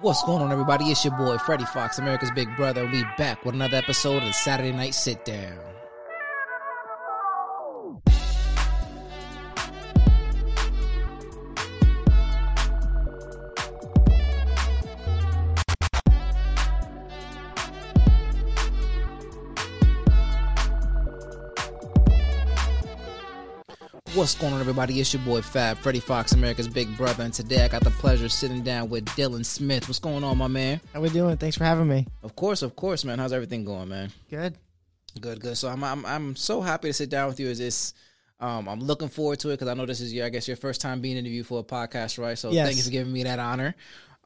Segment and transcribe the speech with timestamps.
[0.00, 0.84] What's going on, everybody?
[0.92, 2.86] It's your boy Freddie Fox, America's Big Brother.
[2.86, 5.77] We back with another episode of the Saturday Night Sit Down.
[24.18, 24.98] What's going on, everybody?
[24.98, 28.24] It's your boy Fab, Freddie Fox, America's Big Brother, and today I got the pleasure
[28.24, 29.86] of sitting down with Dylan Smith.
[29.88, 30.80] What's going on, my man?
[30.92, 31.36] How we doing?
[31.36, 32.04] Thanks for having me.
[32.24, 33.20] Of course, of course, man.
[33.20, 34.10] How's everything going, man?
[34.28, 34.56] Good.
[35.20, 35.56] Good, good.
[35.56, 37.46] So I'm I'm, I'm so happy to sit down with you.
[37.46, 37.94] Is this?
[38.40, 40.56] Um, I'm looking forward to it because I know this is your, I guess, your
[40.56, 42.36] first time being interviewed for a podcast, right?
[42.36, 42.66] So Yes.
[42.66, 43.76] thank you for giving me that honor.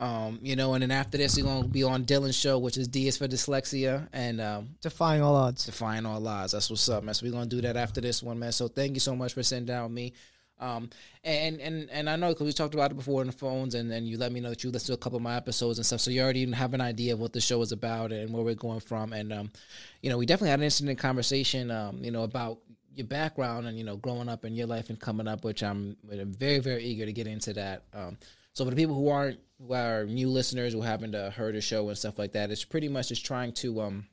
[0.02, 2.88] Um, you know, and then after this, we're gonna be on Dylan's show, which is
[2.88, 5.64] D is for dyslexia, and um, Defying all odds.
[5.64, 6.50] defying all lies.
[6.50, 7.14] That's what's up, man.
[7.14, 8.50] So we're gonna do that after this one, man.
[8.50, 10.12] So thank you so much for sitting down with me.
[10.58, 10.90] Um,
[11.22, 13.88] and and and I know because we talked about it before on the phones, and
[13.88, 15.86] then you let me know that you listened to a couple of my episodes and
[15.86, 16.00] stuff.
[16.00, 18.56] So you already have an idea of what the show is about and where we're
[18.56, 19.12] going from.
[19.12, 19.50] And um,
[20.02, 22.58] you know, we definitely had an interesting conversation, um, you know, about
[22.94, 25.96] your background and you know, growing up in your life and coming up, which I'm,
[26.10, 27.84] I'm very very eager to get into that.
[27.94, 28.18] Um,
[28.52, 31.60] so for the people who aren't who are new listeners who haven't uh, heard the
[31.60, 34.06] show and stuff like that, it's pretty much just trying to um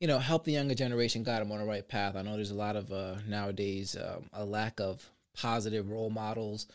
[0.00, 2.14] you know, help the younger generation guide them on the right path.
[2.14, 6.66] I know there's a lot of uh, nowadays um, a lack of positive role models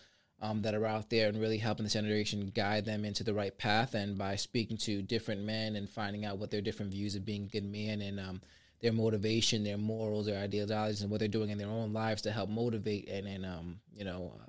[0.42, 3.56] um, that are out there and really helping this generation guide them into the right
[3.56, 3.94] path.
[3.94, 7.44] And by speaking to different men and finding out what their different views of being
[7.44, 8.42] a good man and um,
[8.82, 12.32] their motivation, their morals, their ideologies, and what they're doing in their own lives to
[12.32, 14.46] help motivate and and um, you know uh,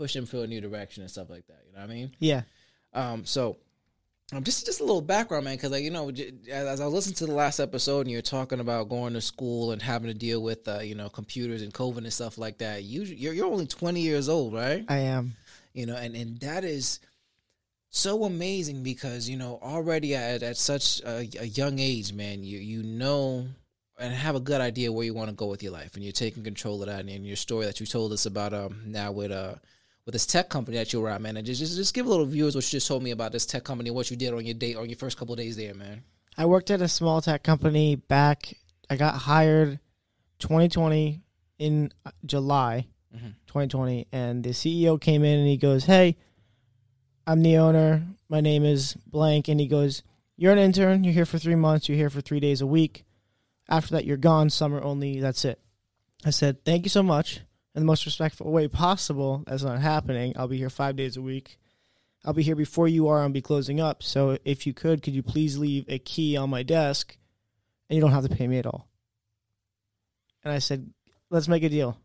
[0.00, 1.62] push him for a new direction and stuff like that.
[1.66, 2.16] You know what I mean?
[2.18, 2.42] Yeah.
[2.94, 3.58] Um, so
[4.32, 7.16] um, just just a little background, man, because like you know, j- as, I listened
[7.16, 10.42] to the last episode and you're talking about going to school and having to deal
[10.42, 12.84] with uh, you know computers and COVID and stuff like that.
[12.84, 14.84] You you're, you're only 20 years old, right?
[14.88, 15.34] I am.
[15.74, 17.00] You know, and and that is
[17.90, 22.58] so amazing because you know already at at such a, a young age, man, you
[22.58, 23.48] you know
[23.98, 26.12] and have a good idea where you want to go with your life, and you're
[26.12, 27.00] taking control of that.
[27.00, 29.56] And your story that you told us about um now with uh
[30.06, 32.08] with this tech company that you were at, man, and just just, just give a
[32.08, 34.44] little viewers what you just told me about this tech company, what you did on
[34.44, 36.02] your date on your first couple of days there, man.
[36.36, 38.56] I worked at a small tech company back.
[38.88, 39.78] I got hired
[40.38, 41.22] 2020
[41.58, 41.92] in
[42.24, 43.34] July Mhm.
[43.46, 46.16] 2020, and the CEO came in and he goes, "Hey,
[47.26, 48.06] I'm the owner.
[48.28, 50.02] My name is blank." And he goes,
[50.36, 51.04] "You're an intern.
[51.04, 51.88] You're here for three months.
[51.88, 53.04] You're here for three days a week.
[53.68, 54.48] After that, you're gone.
[54.50, 55.20] Summer only.
[55.20, 55.60] That's it."
[56.24, 57.40] I said, "Thank you so much."
[57.74, 59.44] In the most respectful way possible.
[59.46, 60.32] That's not happening.
[60.36, 61.58] I'll be here five days a week.
[62.24, 63.22] I'll be here before you are.
[63.22, 64.02] I'll be closing up.
[64.02, 67.16] So if you could, could you please leave a key on my desk,
[67.88, 68.88] and you don't have to pay me at all.
[70.42, 70.90] And I said,
[71.30, 71.98] let's make a deal.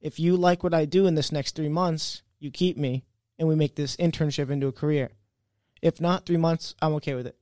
[0.00, 3.04] If you like what I do in this next three months, you keep me,
[3.38, 5.10] and we make this internship into a career.
[5.82, 7.36] If not, three months, I'm okay with it.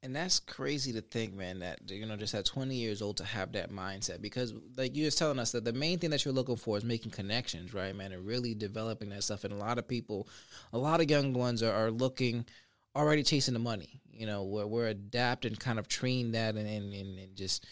[0.00, 3.24] And that's crazy to think, man, that you know, just at 20 years old to
[3.24, 6.34] have that mindset because like you was telling us that the main thing that you're
[6.34, 9.42] looking for is making connections, right, man, and really developing that stuff.
[9.42, 10.28] And a lot of people,
[10.72, 12.46] a lot of young ones are, are looking
[12.94, 14.00] already chasing the money.
[14.12, 17.66] You know, we're, we're adapting, kind of train that and, and, and just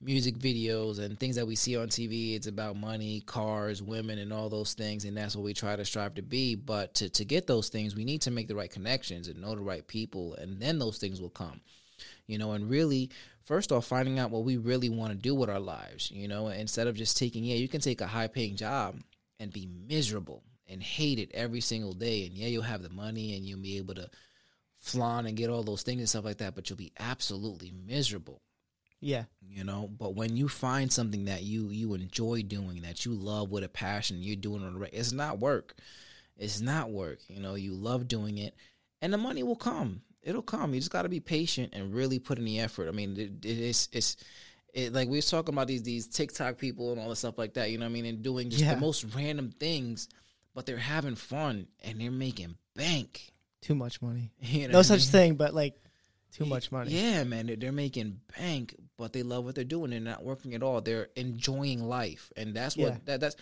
[0.00, 2.34] music videos and things that we see on TV.
[2.34, 5.84] It's about money, cars, women, and all those things, and that's what we try to
[5.84, 6.54] strive to be.
[6.54, 9.54] But to to get those things, we need to make the right connections and know
[9.54, 11.60] the right people, and then those things will come.
[12.26, 13.10] You know, and really,
[13.44, 16.10] first off, finding out what we really want to do with our lives.
[16.10, 18.96] You know, instead of just taking, yeah, you can take a high paying job
[19.40, 23.36] and be miserable and hate it every single day, and yeah, you'll have the money
[23.36, 24.10] and you'll be able to
[24.78, 28.40] flaunt and get all those things and stuff like that, but you'll be absolutely miserable
[29.00, 29.24] Yeah.
[29.48, 33.50] you know but when you find something that you you enjoy doing that you love
[33.50, 35.74] with a passion you're doing it it's not work
[36.36, 38.54] it's not work you know you love doing it
[39.02, 42.18] and the money will come it'll come you just got to be patient and really
[42.18, 44.16] put in the effort i mean it, it, it's it's
[44.74, 47.54] it, like we was talking about these these tiktok people and all the stuff like
[47.54, 48.74] that you know what i mean and doing just Yeah.
[48.74, 50.08] the most random things
[50.54, 53.30] but they're having fun and they're making bank
[53.60, 54.32] Too much money.
[54.40, 55.08] you know No such mean?
[55.12, 55.74] thing, but like
[56.32, 56.90] too much money.
[56.92, 59.90] Yeah, man, they're, they're making bank, but they love what they're doing.
[59.90, 60.80] They're not working at all.
[60.80, 62.98] They're enjoying life, and that's what Yeah.
[63.06, 63.36] that, that's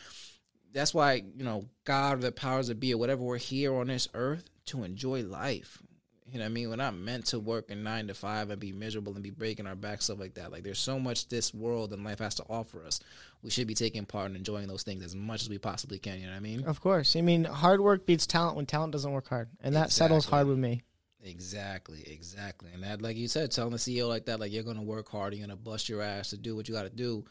[0.73, 3.87] that's why you know God or the powers that be or whatever we're here on
[3.89, 5.79] this earth to enjoy life.
[6.27, 6.71] You know what I mean?
[6.71, 9.67] We're not meant to work in nine to five and be miserable and be breaking
[9.67, 10.51] our back stuff like that.
[10.51, 12.99] Like there's so much this world and life has to offer us.
[13.43, 16.19] We should be taking part and enjoying those things as much as we possibly can.
[16.19, 16.65] You know what I mean?
[16.65, 17.15] Of course.
[17.15, 19.51] I mean, hard work beats talent when talent doesn't work hard.
[19.63, 20.83] And that settles hard with me.
[21.25, 22.71] Exactly, exactly.
[22.75, 25.35] And that, like you said, telling the CEO like that, like you're gonna work hard,
[25.35, 27.25] you're gonna bust your ass to do what you got to do.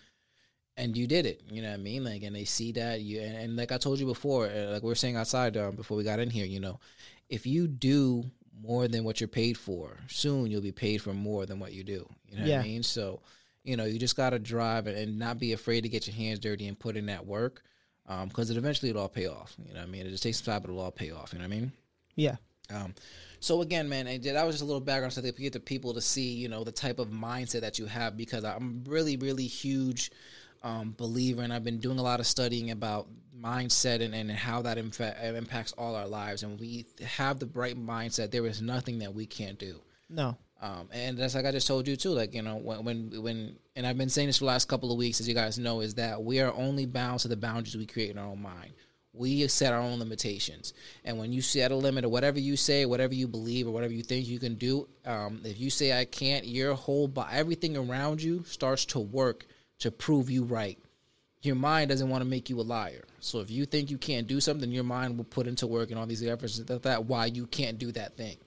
[0.75, 1.43] and you did it.
[1.51, 2.03] You know what I mean?
[2.03, 4.81] Like, and they see that you, and, and like I told you before, uh, like
[4.81, 6.79] we were saying outside um, before we got in here, you know,
[7.29, 8.23] if you do
[8.59, 11.83] more than what you're paid for, soon you'll be paid for more than what you
[11.83, 12.09] do.
[12.27, 12.57] You know Yeah.
[12.57, 12.81] what I mean?
[12.81, 13.21] So,
[13.63, 16.15] you know, you just got to drive and, and not be afraid to get your
[16.15, 17.61] hands dirty and put in that work,
[18.27, 19.55] because it eventually it'll all pay off.
[19.63, 20.07] You know what I mean?
[20.07, 21.33] It just takes some time, but it'll all pay off.
[21.33, 21.71] You know what I mean?
[22.15, 22.37] Yeah.
[22.73, 22.93] Um,
[23.39, 25.59] so again, man, and that was just a little background so that we get the
[25.59, 29.17] people to see, you know, the type of mindset that you have because I'm really,
[29.17, 30.11] really huge
[30.63, 33.07] um, believer, and I've been doing a lot of studying about
[33.37, 36.43] mindset and, and how that infa- impacts all our lives.
[36.43, 38.31] And we have the right mindset.
[38.31, 39.81] There is nothing that we can't do.
[40.09, 40.37] No.
[40.61, 42.11] Um, and that's like I just told you too.
[42.11, 44.89] Like you know, when when when, and I've been saying this for the last couple
[44.89, 47.75] of weeks, as you guys know, is that we are only bound to the boundaries
[47.75, 48.71] we create in our own mind.
[49.13, 50.73] We set our own limitations,
[51.05, 53.93] and when you set a limit or whatever you say, whatever you believe, or whatever
[53.93, 57.77] you think you can do, um, if you say I can't, your whole bo- everything
[57.77, 59.45] around you starts to work
[59.79, 60.79] to prove you right.
[61.41, 63.03] Your mind doesn't want to make you a liar.
[63.19, 65.99] So if you think you can't do something, your mind will put into work and
[65.99, 68.37] all these efforts that, that why you can't do that thing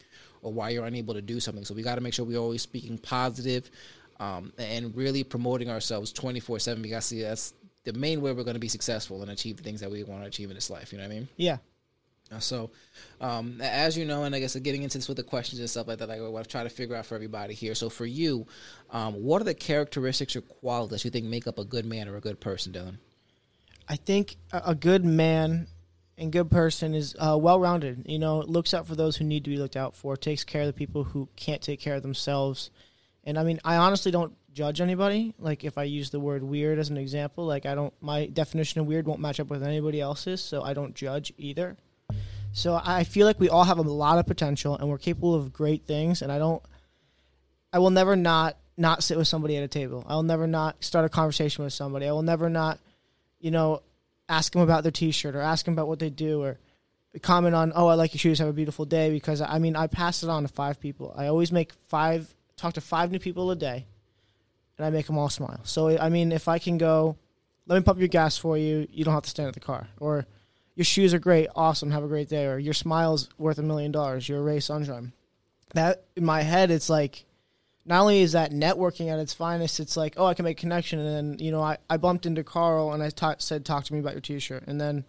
[0.42, 1.64] or why you're unable to do something.
[1.64, 3.70] So we got to make sure we're always speaking positive,
[4.18, 7.52] um, and really promoting ourselves 24 7 because see, that's
[7.86, 10.22] the main way we're going to be successful and achieve the things that we want
[10.22, 10.92] to achieve in this life.
[10.92, 11.28] You know what I mean?
[11.36, 11.58] Yeah.
[12.30, 12.70] Uh, So,
[13.20, 15.86] um, as you know, and I guess getting into this with the questions and stuff
[15.86, 17.74] like that, like what I've tried to figure out for everybody here.
[17.74, 18.46] So, for you,
[18.90, 22.16] um, what are the characteristics or qualities you think make up a good man or
[22.16, 22.98] a good person, Dylan?
[23.88, 25.68] I think a a good man
[26.18, 28.04] and good person is uh, well rounded.
[28.06, 30.62] You know, looks out for those who need to be looked out for, takes care
[30.62, 32.70] of the people who can't take care of themselves.
[33.22, 35.34] And I mean, I honestly don't judge anybody.
[35.38, 38.80] Like, if I use the word weird as an example, like, I don't, my definition
[38.80, 41.76] of weird won't match up with anybody else's, so I don't judge either.
[42.52, 45.52] So I feel like we all have a lot of potential and we're capable of
[45.52, 46.22] great things.
[46.22, 46.62] And I don't,
[47.70, 50.04] I will never not not sit with somebody at a table.
[50.06, 52.06] I will never not start a conversation with somebody.
[52.06, 52.78] I will never not,
[53.40, 53.82] you know,
[54.28, 56.58] ask them about their T-shirt or ask them about what they do or
[57.22, 58.38] comment on, oh, I like your shoes.
[58.38, 59.10] Have a beautiful day.
[59.10, 61.14] Because I mean, I pass it on to five people.
[61.16, 63.86] I always make five, talk to five new people a day,
[64.76, 65.60] and I make them all smile.
[65.64, 67.16] So I mean, if I can go,
[67.66, 68.86] let me pump your gas for you.
[68.90, 69.88] You don't have to stand at the car.
[69.98, 70.26] Or
[70.74, 71.48] your shoes are great.
[71.56, 71.90] Awesome.
[71.90, 72.46] Have a great day.
[72.46, 74.28] Or your smile's worth a million dollars.
[74.28, 75.12] You're a ray sunshine.
[75.74, 77.24] That in my head, it's like
[77.84, 80.98] not only is that networking at its finest, it's like, oh, I can make connection.
[80.98, 83.92] And then, you know, I, I bumped into Carl and I ta- said, talk to
[83.92, 84.64] me about your t shirt.
[84.66, 85.04] And then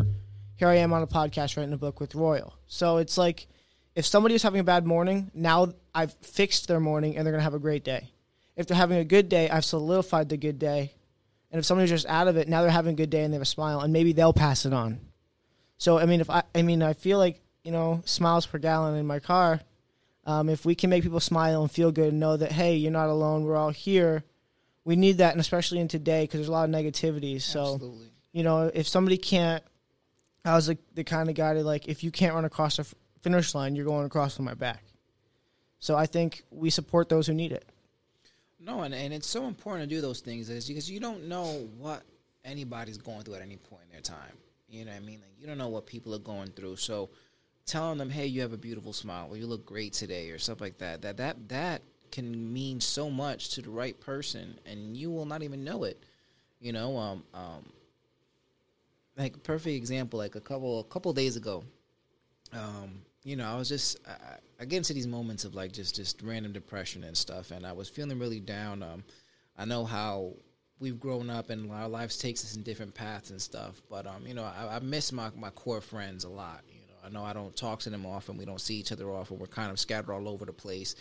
[0.56, 2.56] here I am on a podcast writing a book with Royal.
[2.68, 3.48] So it's like,
[3.96, 7.40] if somebody is having a bad morning, now I've fixed their morning and they're going
[7.40, 8.12] to have a great day.
[8.58, 10.92] If they're having a good day, I've solidified the good day.
[11.52, 13.36] And if somebody's just out of it, now they're having a good day and they
[13.36, 15.00] have a smile and maybe they'll pass it on.
[15.78, 18.96] So, I mean, if I, I mean, I feel like, you know, smiles per gallon
[18.96, 19.62] in my car.
[20.26, 22.92] Um, if we can make people smile and feel good and know that, hey, you're
[22.92, 24.26] not alone, we're all here,
[24.84, 27.42] we need that, and especially in today because there's a lot of negativity.
[27.42, 28.08] So, Absolutely.
[28.34, 29.64] you know, if somebody can't,
[30.44, 32.86] I was like the kind of guy to like, if you can't run across the
[33.22, 34.84] finish line, you're going across on my back.
[35.80, 37.70] So I think we support those who need it.
[38.60, 41.70] No, and, and it's so important to do those things is because you don't know
[41.78, 42.04] what
[42.44, 44.34] anybody's going through at any point in their time.
[44.70, 45.20] You know what I mean?
[45.22, 46.78] Like you don't know what people are going through.
[46.78, 47.10] So
[47.66, 50.60] telling them, "Hey, you have a beautiful smile," or "You look great today," or stuff
[50.60, 51.02] like that.
[51.04, 51.82] That that that
[52.12, 56.04] can mean so much to the right person, and you will not even know it.
[56.60, 57.66] You know, um, um,
[59.18, 60.18] like perfect example.
[60.20, 61.64] Like a couple a couple days ago,
[62.54, 65.94] um, you know, I was just I, I- get into these moments of like just
[65.96, 68.82] just random depression and stuff, and I was feeling really down.
[68.82, 69.04] Um,
[69.58, 70.34] I know how
[70.80, 74.26] we've grown up and our lives takes us in different paths and stuff, but um,
[74.26, 76.62] you know, I, I miss my my core friends a lot.
[76.70, 78.38] You know, I know I don't talk to them often.
[78.38, 79.40] We don't see each other often.
[79.40, 80.96] We're kind of scattered all over the place.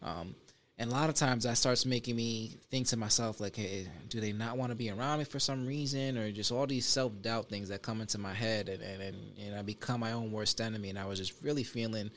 [0.00, 0.36] Um,
[0.78, 4.20] and a lot of times that starts making me think to myself like hey do
[4.20, 7.48] they not want to be around me for some reason or just all these self-doubt
[7.48, 10.60] things that come into my head and, and, and, and i become my own worst
[10.60, 12.10] enemy and i was just really feeling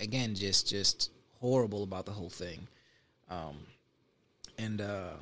[0.00, 1.10] again just just
[1.40, 2.66] horrible about the whole thing
[3.30, 3.56] um,
[4.58, 5.14] and uh,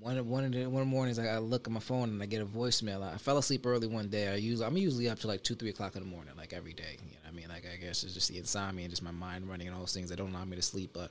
[0.00, 2.46] one one of the one mornings I look at my phone and I get a
[2.46, 3.02] voicemail.
[3.02, 4.28] I fell asleep early one day.
[4.28, 6.72] I usually I'm usually up to like two three o'clock in the morning, like every
[6.72, 6.96] day.
[7.04, 9.48] You know, I mean, like I guess it's just the insomnia and just my mind
[9.48, 10.92] running and all those things that don't allow me to sleep.
[10.94, 11.10] But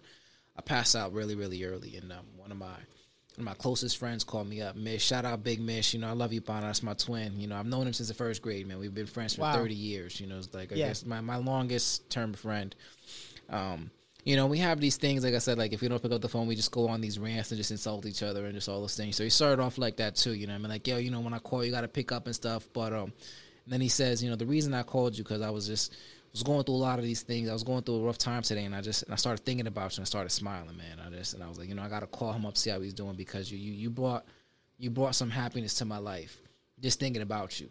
[0.59, 2.75] I pass out really really early, and um, one of my one
[3.37, 4.75] of my closest friends called me up.
[4.75, 5.93] Mish, shout out Big Mish.
[5.93, 6.65] You know, I love you, Bana.
[6.65, 7.39] That's my twin.
[7.39, 8.77] You know, I've known him since the first grade, man.
[8.79, 9.53] We've been friends for Wow.
[9.53, 10.19] 30 years.
[10.19, 10.87] You know, it's like, I Yeah.
[10.87, 12.75] guess my, my longest term friend.
[13.49, 13.91] Um,
[14.25, 16.19] you know, we have these things, like I said, like if we don't pick up
[16.21, 18.67] the phone, we just go on these rants and just insult each other and just
[18.67, 19.15] all those things.
[19.15, 20.55] So he started off like that too, you know.
[20.55, 22.35] I mean, like, yo, you know, when I call, you got to pick up and
[22.35, 22.67] stuff.
[22.73, 23.13] But um,
[23.63, 25.95] and then he says, you know, the reason I called you because I was just
[26.31, 27.49] was going through a lot of these things.
[27.49, 29.67] I was going through a rough time today, and I just and I started thinking
[29.67, 30.99] about you and I started smiling, man.
[31.05, 32.69] I just and I was like, you know, I got to call him up see
[32.69, 34.25] how he's doing because you you you brought
[34.77, 36.41] you brought some happiness to my life,
[36.79, 37.67] just thinking about you,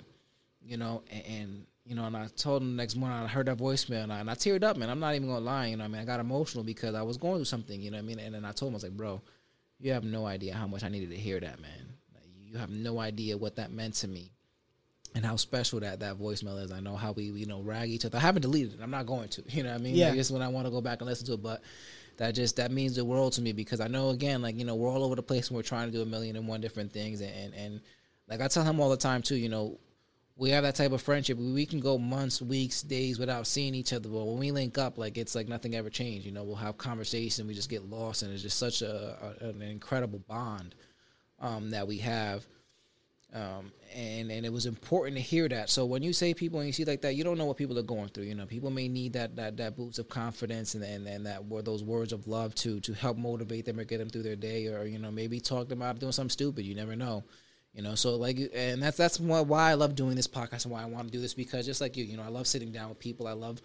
[0.61, 3.47] you know, and, and you know, and I told him the next morning I heard
[3.47, 4.91] that voicemail and I, and I teared up, man.
[4.91, 5.85] I'm not even gonna lie, you know.
[5.85, 7.99] I mean, I got emotional because I was going through something, you know.
[7.99, 9.23] I mean, and then I told him I was like, bro,
[9.79, 11.95] you have no idea how much I needed to hear that, man.
[12.15, 14.33] Like, you have no idea what that meant to me
[15.19, 16.71] and how special that that voicemail is.
[16.71, 18.19] I know how we you know rag each other.
[18.19, 18.81] I haven't deleted it.
[18.81, 19.43] I'm not going to.
[19.49, 19.97] You know what I mean?
[19.97, 20.11] Yeah.
[20.11, 21.61] Like, it's when I want to go back and listen to it, but
[22.19, 24.77] that just that means the world to me because I know again, like you know,
[24.77, 26.93] we're all over the place and we're trying to do a million and one different
[26.93, 27.81] things, and and, and
[28.29, 29.35] like I tell him all the time too.
[29.35, 29.81] You know,
[30.37, 31.37] we have that type of friendship.
[31.37, 34.99] We can go months, weeks, days without seeing each other, but when we link up,
[34.99, 36.27] like it's like nothing ever changed.
[36.27, 39.49] You know, we'll have conversation, we just get lost, and it's just such a, a
[39.49, 40.77] an incredible bond
[41.41, 42.47] um, that we have.
[43.35, 45.69] Um, and and it was important to hear that.
[45.69, 47.79] So when you say people and you see like that, you don't know what people
[47.79, 48.25] are going through.
[48.25, 51.47] You know, people may need that that that boost of confidence and and, and that
[51.47, 54.37] were those words of love to to help motivate them or get them through their
[54.37, 56.65] day, or you know maybe talk them out of doing something stupid.
[56.65, 57.25] You never know.
[57.75, 60.83] You know, so like, and that's that's why I love doing this podcast and why
[60.83, 62.89] I want to do this because just like you, you know, I love sitting down
[62.89, 63.27] with people.
[63.29, 63.61] I love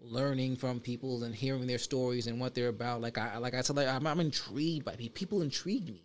[0.00, 3.00] learning from people and hearing their stories and what they're about.
[3.00, 5.14] Like I like I said, like I'm, I'm intrigued by people.
[5.14, 6.04] People intrigue me.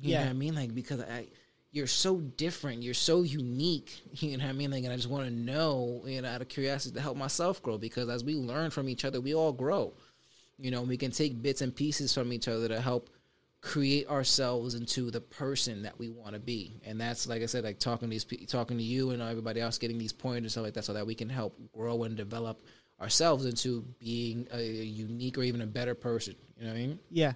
[0.00, 0.18] You Yeah.
[0.18, 0.54] know what I mean?
[0.56, 1.26] Like because I
[1.72, 4.02] you're so different, you're so unique.
[4.20, 4.70] You know what I mean?
[4.70, 7.62] Like and I just want to know, you know, out of curiosity to help myself
[7.62, 9.94] grow because as we learn from each other, we all grow.
[10.58, 13.08] You know, we can take bits and pieces from each other to help
[13.62, 16.80] create ourselves into the person that we want to be.
[16.84, 19.78] And that's like I said, like talking to these talking to you and everybody else,
[19.78, 22.62] getting these pointers and stuff like that, so that we can help grow and develop
[23.00, 26.34] ourselves into being a unique or even a better person.
[26.58, 26.98] You know what I mean?
[27.10, 27.32] Yeah.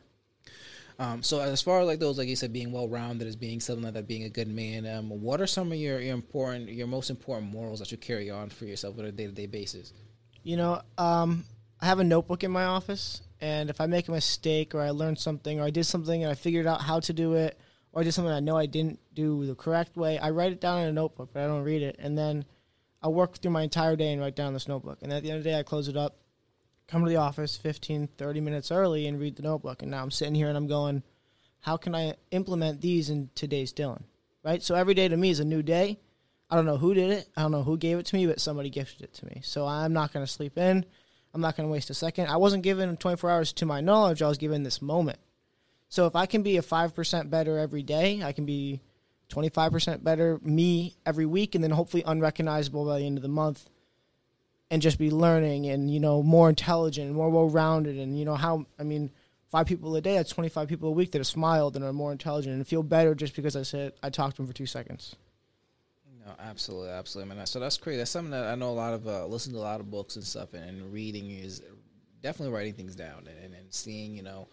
[0.99, 3.61] Um, so as far as like those, like you said, being well rounded as being
[3.61, 6.69] something like that, being a good man, um, what are some of your, your important,
[6.69, 9.47] your most important morals that you carry on for yourself on a day to day
[9.47, 9.93] basis?
[10.43, 11.45] You know, um,
[11.81, 14.91] I have a notebook in my office, and if I make a mistake or I
[14.91, 17.59] learned something or I did something and I figured out how to do it
[17.93, 20.61] or I did something I know I didn't do the correct way, I write it
[20.61, 21.97] down in a notebook, but I don't read it.
[21.99, 22.45] And then
[23.03, 24.99] I work through my entire day and write down this notebook.
[25.03, 26.17] And at the end of the day, I close it up,
[26.89, 29.83] come to the office 15, 30 minutes early and read the notebook.
[29.83, 31.03] And now I'm sitting here and I'm going,
[31.61, 34.03] how can I implement these in today's Dylan?
[34.43, 34.63] Right?
[34.63, 35.99] So every day to me is a new day.
[36.51, 37.29] I don't know who did it.
[37.37, 39.41] I don't know who gave it to me, but somebody gifted it to me.
[39.43, 40.85] So I'm not going to sleep in.
[41.33, 42.29] I'm not going to waste a second.
[42.29, 44.23] I wasn't given 24 hours to my knowledge.
[44.23, 45.19] I was given this moment.
[45.89, 48.83] So if I can be a 5% better every day, I can be
[49.31, 53.69] 25% better me every week and then hopefully unrecognizable by the end of the month
[54.75, 58.35] and just be learning and you know more intelligent and more well-rounded and you know
[58.35, 59.13] how I mean
[59.49, 62.11] five people a day that's 25 people a week that have smiled and are more
[62.11, 65.15] intelligent and feel better just because I said I talked to them for 2 seconds.
[66.27, 67.47] No, absolutely, absolutely, man.
[67.47, 67.99] So that's great.
[67.99, 69.07] That's something that I know a lot of.
[69.07, 71.63] Uh, listen to a lot of books and stuff, and, and reading is
[72.23, 74.49] definitely writing things down and, and, and seeing, you know,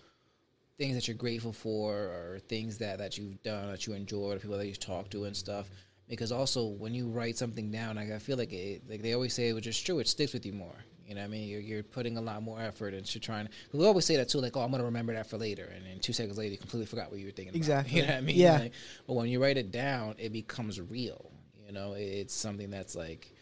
[0.77, 4.37] things that you're grateful for or things that, that you've done that you enjoy, or
[4.37, 5.69] people that you talk to and stuff.
[6.11, 9.33] Because also when you write something down, like I feel like it, like they always
[9.33, 10.75] say, which is true, it sticks with you more.
[11.07, 11.47] You know what I mean?
[11.47, 13.49] You're, you're putting a lot more effort into trying.
[13.73, 15.99] We always say that too, like, oh, I'm gonna remember that for later, and then
[15.99, 17.55] two seconds later, you completely forgot what you were thinking.
[17.55, 17.99] Exactly.
[17.99, 18.01] About.
[18.01, 18.35] You know what I mean?
[18.35, 18.59] Yeah.
[18.59, 18.73] Like,
[19.07, 21.31] but when you write it down, it becomes real.
[21.65, 23.33] You know, it, it's something that's like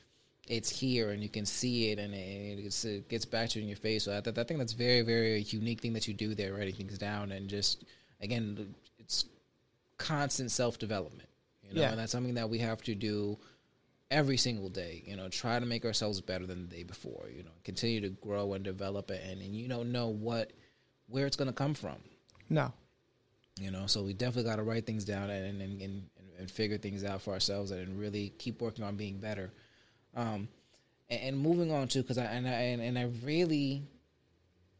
[0.47, 3.69] it's here and you can see it and it, it gets back to you in
[3.69, 4.05] your face.
[4.05, 6.73] So I, th- I think that's very, very unique thing that you do there, writing
[6.73, 7.85] things down and just
[8.19, 9.25] again, it's
[9.97, 11.28] constant self development.
[11.69, 11.89] You know, Yeah.
[11.91, 13.37] and that's something that we have to do
[14.11, 15.03] every single day.
[15.05, 17.27] You know, try to make ourselves better than the day before.
[17.35, 20.51] You know, continue to grow and develop it, and, and you don't know what
[21.07, 21.97] where it's going to come from.
[22.49, 22.73] No.
[23.59, 26.03] You know, so we definitely got to write things down and and, and
[26.39, 29.51] and figure things out for ourselves and really keep working on being better.
[30.15, 30.47] Um,
[31.09, 33.83] and, and moving on to because I and I and, and I really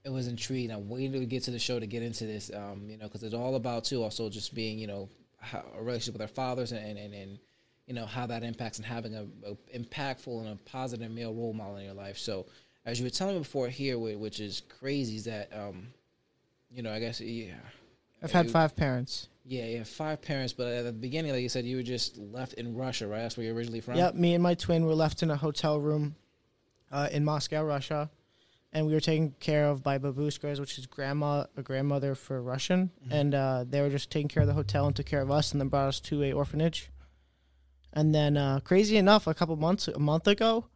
[0.06, 0.72] it was intrigued.
[0.72, 2.50] I'm waiting to get to the show to get into this.
[2.54, 5.82] Um, you know, because it's all about too also just being you know how, a
[5.82, 7.40] relationship with our fathers and and, and
[7.88, 11.54] you know how that impacts and having a, a impactful and a positive male role
[11.54, 12.18] model in your life.
[12.18, 12.46] So
[12.86, 15.88] as you were telling me before here, which is crazy, is that um,
[16.72, 17.54] you know I guess yeah.
[18.22, 19.30] I've had You- five parents.
[19.46, 22.54] yeah, have five parents, but at the beginning, like you said, you were just left
[22.56, 23.20] in Russia, right?
[23.22, 23.96] That's where you're originally from.
[23.96, 26.16] Yep, me and my twin were left in a hotel room
[26.92, 28.10] uh, in Moscow, Russia,
[28.72, 32.92] and we were taken care of by babushkas, which is grandma, a grandmother for Russian,
[33.10, 35.52] and uh, they were just taking care of the hotel and took care of us,
[35.52, 36.90] and then brought us to a orphanage.
[37.92, 40.68] And then, uh, crazy enough, a couple months, a month ago,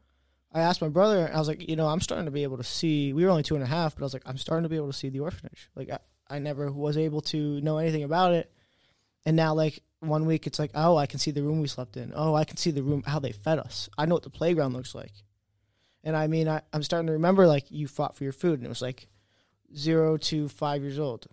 [0.52, 2.64] I asked my brother, I was like, you know, I'm starting to be able to
[2.64, 3.14] see.
[3.14, 4.76] We were only two and a half, but I was like, I'm starting to be
[4.76, 5.70] able to see the orphanage.
[5.76, 8.52] Like, I, I never was able to know anything about it,
[9.26, 11.96] and now, like one week, it's like, oh, I can see the room we slept
[11.96, 12.12] in.
[12.16, 13.90] Oh, I can see the room how they fed us.
[13.98, 15.12] I know what the playground looks like.
[16.03, 18.65] And I mean, I, I'm starting to remember like you fought for your food, and
[18.65, 19.07] it was like
[19.75, 21.27] zero to five years old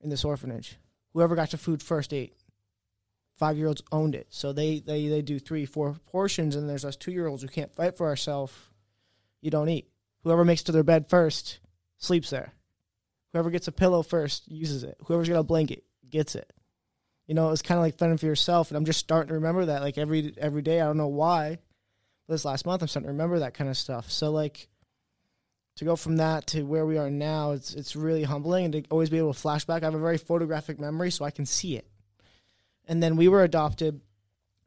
[0.00, 0.76] in this orphanage.
[1.12, 2.34] Whoever got to food first ate.
[3.36, 4.26] five year olds owned it.
[4.30, 7.48] So they, they, they do three, four portions, and there's us two year olds who
[7.48, 8.52] can't fight for ourselves.
[9.40, 9.88] You don't eat.
[10.22, 11.60] Whoever makes to their bed first
[11.98, 12.52] sleeps there.
[13.32, 14.96] Whoever gets a pillow first uses it.
[15.06, 16.52] Whoever's got a blanket gets it.
[17.26, 19.66] You know, it's kind of like fending for yourself, and I'm just starting to remember
[19.66, 20.80] that like every every day.
[20.80, 21.58] I don't know why.
[22.28, 24.10] This last month, I'm starting to remember that kind of stuff.
[24.10, 24.68] So like,
[25.76, 28.84] to go from that to where we are now, it's it's really humbling, and to
[28.90, 29.82] always be able to flashback.
[29.82, 31.86] I have a very photographic memory, so I can see it.
[32.86, 34.00] And then we were adopted,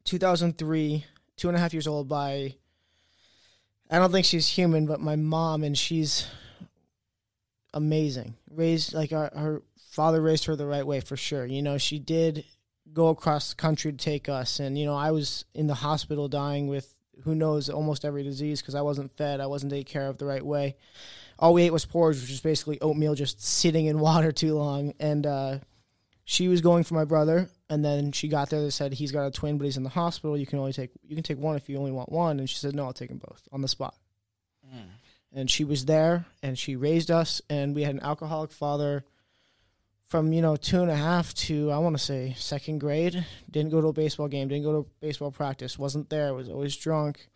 [0.04, 1.06] 2003,
[1.38, 2.56] two and a half years old by.
[3.90, 6.28] I don't think she's human, but my mom, and she's
[7.74, 8.36] amazing.
[8.52, 9.62] Raised like our, her
[9.92, 11.46] father raised her the right way for sure.
[11.46, 12.44] You know, she did
[12.92, 16.28] go across the country to take us, and you know, I was in the hospital
[16.28, 20.08] dying with who knows almost every disease because I wasn't fed, I wasn't taken care
[20.08, 20.76] of the right way.
[21.40, 24.94] All we ate was porridge, which is basically oatmeal just sitting in water too long,
[25.00, 25.60] and uh,
[26.26, 28.62] she was going for my brother, and then she got there.
[28.62, 30.38] They said he's got a twin, but he's in the hospital.
[30.38, 32.58] You can only take you can take one if you only want one, and she
[32.58, 33.96] said no, I'll take them both on the spot.
[34.66, 34.88] Mm
[35.34, 39.04] and she was there and she raised us and we had an alcoholic father
[40.08, 43.72] from you know two and a half to i want to say second grade didn't
[43.72, 47.28] go to a baseball game didn't go to baseball practice wasn't there was always drunk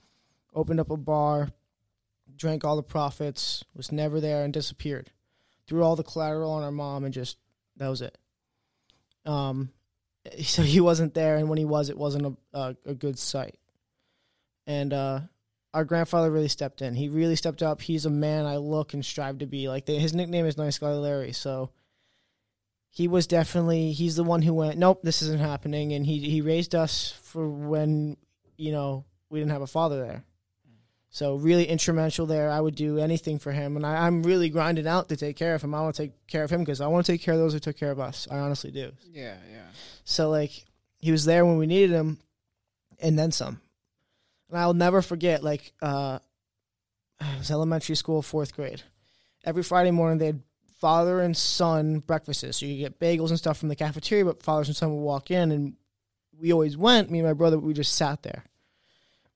[0.54, 1.50] opened up a bar
[2.36, 5.12] drank all the profits was never there and disappeared
[5.68, 7.38] threw all the collateral on our mom and just
[7.78, 8.18] that was it
[9.26, 9.70] um
[10.44, 13.60] so he wasn't there and when he was it wasn't a, a, a good sight
[14.66, 15.20] and uh
[15.74, 16.96] our grandfather really stepped in.
[16.96, 17.82] He really stepped up.
[17.82, 19.70] He's a man I look and strive to be.
[19.70, 21.72] Like his nickname is Nice Guy Larry, so
[22.92, 26.42] he was definitely he's the one who went, nope, this isn't happening, and he he
[26.42, 28.18] raised us for when
[28.58, 30.24] you know we didn't have a father there.
[31.14, 32.50] So really instrumental there.
[32.50, 35.56] I would do anything for him, and I, am really grinding out to take care
[35.56, 35.76] of him.
[35.76, 37.52] I want to take care of him because I want to take care of those
[37.52, 38.30] who took care of us.
[38.32, 38.94] I honestly do.
[39.12, 39.66] Yeah, yeah.
[40.06, 40.52] So like
[41.00, 42.20] he was there when we needed him,
[43.00, 43.60] and then some
[44.52, 45.44] and I'll never forget.
[45.44, 46.20] Like, uh,
[47.22, 48.84] it was elementary school, fourth grade.
[49.44, 50.44] Every Friday morning, they had
[50.82, 52.58] father and son breakfasts.
[52.58, 55.30] So you get bagels and stuff from the cafeteria, but fathers and son would walk
[55.32, 55.76] in, and
[56.38, 57.12] we always went.
[57.12, 58.44] Me and my brother, we just sat there.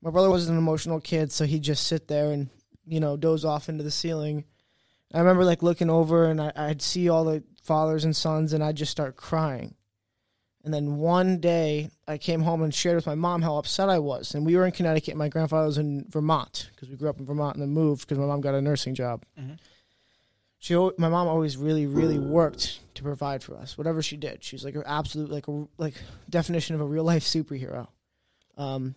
[0.02, 2.50] My brother was an emotional kid, so he'd just sit there and
[2.86, 4.44] you know doze off into the ceiling.
[5.14, 8.62] I remember like looking over, and I, I'd see all the fathers and sons, and
[8.62, 9.76] I'd just start crying.
[10.64, 14.00] And then one day I came home and shared with my mom how upset I
[14.00, 14.34] was.
[14.34, 15.16] And we were in Connecticut.
[15.16, 18.18] My grandfather was in Vermont because we grew up in Vermont and then moved because
[18.18, 19.24] my mom got a nursing job.
[19.38, 19.54] Mm-hmm.
[20.66, 24.42] She, my mom always really, really worked to provide for us, whatever she did.
[24.42, 25.94] She's like an absolute, like a like
[26.28, 27.86] definition of a real life superhero.
[28.56, 28.96] Um,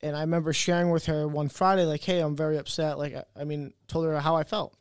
[0.00, 3.24] and I remember sharing with her one Friday, like, "Hey, I'm very upset." Like, I,
[3.38, 4.74] I mean, told her how I felt.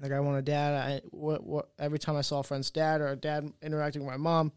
[0.00, 0.74] Like I want a dad.
[0.74, 4.10] I what, what every time I saw a friend's dad or a dad interacting with
[4.10, 4.50] my mom,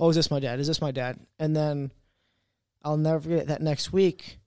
[0.00, 0.58] oh, is this my dad?
[0.58, 1.20] Is this my dad?
[1.38, 1.92] And then
[2.82, 4.40] I'll never forget that next week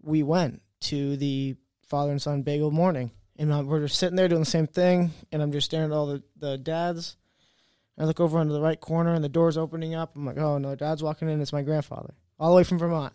[0.00, 1.56] we went to the
[1.88, 5.40] father and son bagel morning, and we're just sitting there doing the same thing, and
[5.42, 7.16] I'm just staring at all the the dads.
[7.98, 10.14] I look over into the right corner, and the door's opening up.
[10.16, 11.40] I'm like, oh no, dad's walking in.
[11.40, 13.12] It's my grandfather, all the way from Vermont.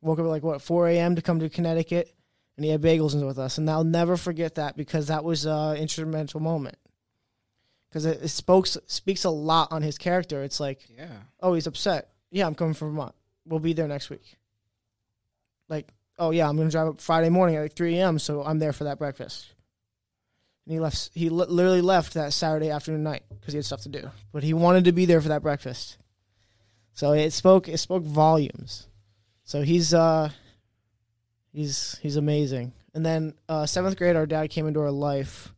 [0.00, 1.16] Woke up at like what 4 a.m.
[1.16, 2.14] to come to Connecticut
[2.60, 5.70] and he had bagels with us, and I'll never forget that because that was uh,
[5.70, 6.76] an instrumental moment.
[7.88, 10.42] Because it, it speaks speaks a lot on his character.
[10.42, 11.08] It's like, yeah,
[11.40, 12.10] oh, he's upset.
[12.30, 13.14] Yeah, I'm coming from Vermont.
[13.46, 14.36] We'll be there next week.
[15.70, 15.88] Like,
[16.20, 18.18] oh yeah, I'm gonna drive up Friday morning at like 3 a.m.
[18.18, 19.48] So I'm there for that breakfast.
[20.66, 21.10] And he left.
[21.14, 24.10] He li- literally left that Saturday afternoon night because he had stuff to do.
[24.32, 25.98] But he wanted to be there for that breakfast.
[26.94, 27.68] So it spoke.
[27.68, 28.86] It spoke volumes.
[29.42, 30.30] So he's uh
[31.52, 32.72] He's he's amazing.
[32.94, 35.54] And then uh, seventh grade, our dad came into our life,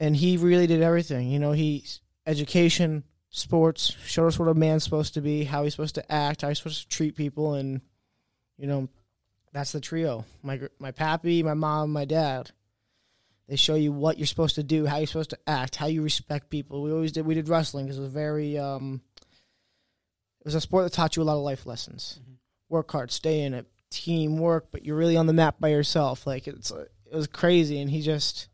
[0.00, 1.28] and he really did everything.
[1.28, 1.84] You know, he
[2.26, 6.42] education, sports, showed us what a man's supposed to be, how he's supposed to act,
[6.42, 7.80] how he's supposed to treat people, and
[8.58, 8.88] you know,
[9.54, 10.26] that's the trio.
[10.42, 12.50] My my pappy, my mom, my dad.
[13.48, 16.02] They show you what you're supposed to do, how you're supposed to act, how you
[16.02, 16.82] respect people.
[16.82, 17.24] We always did.
[17.24, 18.58] We did wrestling because it was very.
[18.58, 19.00] Um,
[20.40, 22.18] it was a sport that taught you a lot of life lessons.
[22.20, 22.32] Mm-hmm.
[22.68, 26.26] Work hard, stay in it, teamwork, but you're really on the map by yourself.
[26.26, 28.48] Like it's it was crazy, and he just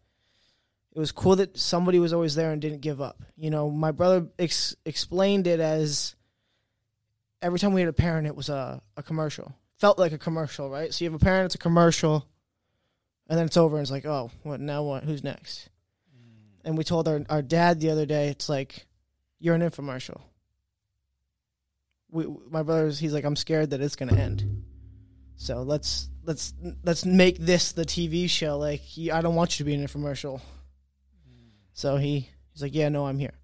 [0.93, 3.23] it was cool that somebody was always there and didn't give up.
[3.37, 6.15] You know, my brother ex- explained it as
[7.41, 9.55] every time we had a parent, it was a, a commercial.
[9.81, 10.93] Felt like a commercial, right?
[10.93, 12.27] So you have a parent, it's a commercial,
[13.29, 14.83] and then it's over, and it's like, oh, what now?
[14.83, 15.05] What?
[15.05, 15.71] Who's next?
[16.15, 16.61] Mm.
[16.67, 18.87] And we told our our dad the other day, it's like
[19.39, 20.21] you're an infomercial.
[22.11, 24.65] We, my brother's, he's like, I'm scared that it's gonna end.
[25.37, 26.53] So let's let's
[26.85, 28.59] let's make this the TV show.
[28.59, 30.43] Like I don't want you to be an infomercial.
[31.73, 33.40] So he he's like, yeah, no, I'm here.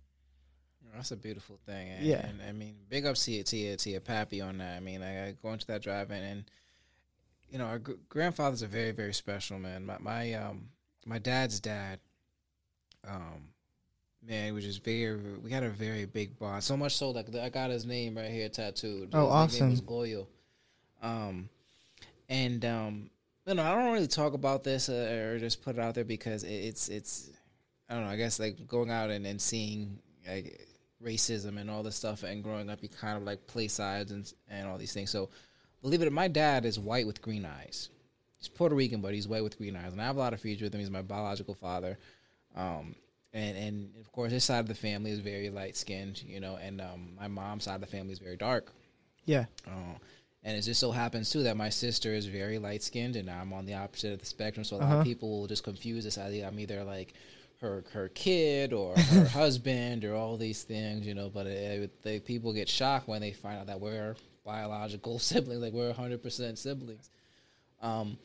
[0.97, 1.91] That's a beautiful thing.
[1.91, 2.27] And, Yeah.
[2.27, 4.77] And I mean, big ups to you, to you, to your pappy on that.
[4.77, 6.45] I mean, I, I go into that drive in and
[7.51, 9.87] you know, our gr- grandfathers are very, very special, man.
[9.87, 10.69] My, my, um,
[11.05, 12.01] my dad's dad,
[13.07, 13.49] um,
[14.27, 16.65] man, was just very, we had a very big bond.
[16.65, 19.11] So much so, like, I got his name right here tattooed.
[19.13, 19.87] Oh, his nickname was awesome.
[19.95, 20.27] Goyo.
[21.03, 21.49] Um,
[22.29, 23.11] and, um,
[23.47, 26.05] you know, I don't really talk about this uh, or just put it out there
[26.05, 27.31] because it, it's, it's,
[27.89, 28.11] I don't know.
[28.11, 30.67] I guess like going out and, and seeing like
[31.03, 34.33] racism and all this stuff, and growing up, you kind of like play sides and
[34.51, 35.11] and all these things.
[35.11, 35.29] So,
[35.83, 37.91] believe it, or not, my dad is white with green eyes.
[38.39, 40.41] He's Puerto Rican, but he's white with green eyes, and I have a lot of
[40.41, 40.81] features with him.
[40.81, 41.99] He's my biological father,
[42.55, 42.95] um,
[43.33, 46.57] and and of course his side of the family is very light skinned, you know,
[46.57, 48.73] and um, my mom's side of the family is very dark.
[49.25, 49.47] Yeah.
[49.67, 49.99] Uh,
[50.45, 53.53] and it just so happens too that my sister is very light skinned and I'm
[53.53, 54.63] on the opposite of the spectrum.
[54.63, 54.97] So a lot Uh-huh.
[54.99, 57.15] of people will just confuse this idea I'm either like
[57.61, 61.31] her her kid or her husband or all these things, you know.
[61.33, 65.73] But it, they, people get shocked when they find out that we're biological siblings, like
[65.73, 67.11] we're 100 percent siblings.
[67.83, 68.19] Um,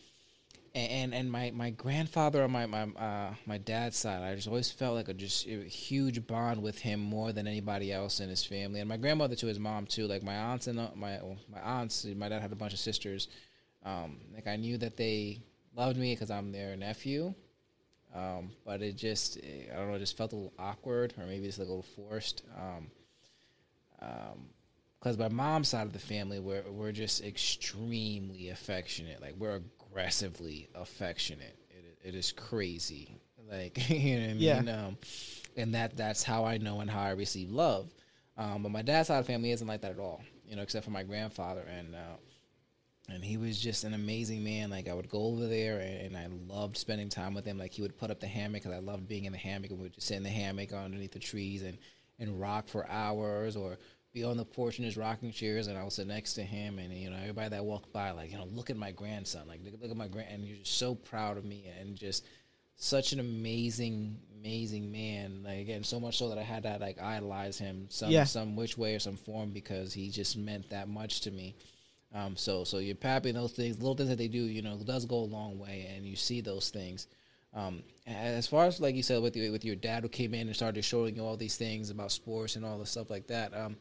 [0.74, 4.72] and and my, my grandfather on my my uh, my dad's side, I just always
[4.72, 8.46] felt like a just a huge bond with him more than anybody else in his
[8.46, 10.08] family, and my grandmother to his mom too.
[10.08, 11.20] Like my aunts and uh, my
[11.52, 13.28] my aunts, my dad had a bunch of sisters.
[13.84, 15.42] Um, like I knew that they
[15.76, 17.34] loved me because I'm their nephew,
[18.14, 19.38] um, but it just
[19.72, 21.84] I don't know, it just felt a little awkward or maybe it's like a little
[21.96, 22.44] forced.
[22.58, 22.92] Um,
[24.02, 24.50] um,
[25.00, 29.20] because my mom's side of the family, we're we're just extremely affectionate.
[29.22, 31.58] Like we're aggressively affectionate.
[31.70, 33.18] It it is crazy.
[33.50, 34.60] Like you know what I Yeah.
[34.62, 34.70] mean.
[34.70, 34.98] Um,
[35.58, 37.92] and that that's how I know and how I receive love.
[38.38, 40.22] Um, but my dad's side of the family isn't like that at all.
[40.48, 41.96] You know, except for my grandfather and.
[41.96, 42.18] Uh,
[43.10, 44.70] and he was just an amazing man.
[44.70, 47.58] Like I would go over there, and, and I loved spending time with him.
[47.58, 49.80] Like he would put up the hammock because I loved being in the hammock, and
[49.80, 51.78] we would just sit in the hammock underneath the trees and
[52.20, 53.78] and rock for hours, or
[54.14, 56.78] be on the porch in his rocking chairs, and I would sit next to him,
[56.80, 59.62] and you know everybody that walked by, like you know, look at my grandson, like
[59.64, 62.26] look, look at my grand, and you're just so proud of me, and just
[62.76, 65.44] such an amazing, amazing man.
[65.44, 68.24] Like again, so much so that I had to like idolize him some Yeah.
[68.26, 71.56] some which way or some form because he just meant that much to me.
[72.14, 74.78] Um, so so your pappy and those things, little things that they do, you know,
[74.84, 77.08] does go a long way, and you see those things.
[77.54, 80.48] Um, as far as like you said with your, with your dad who came in
[80.48, 83.54] and started showing you all these things about sports and all the stuff like that,
[83.56, 83.76] um,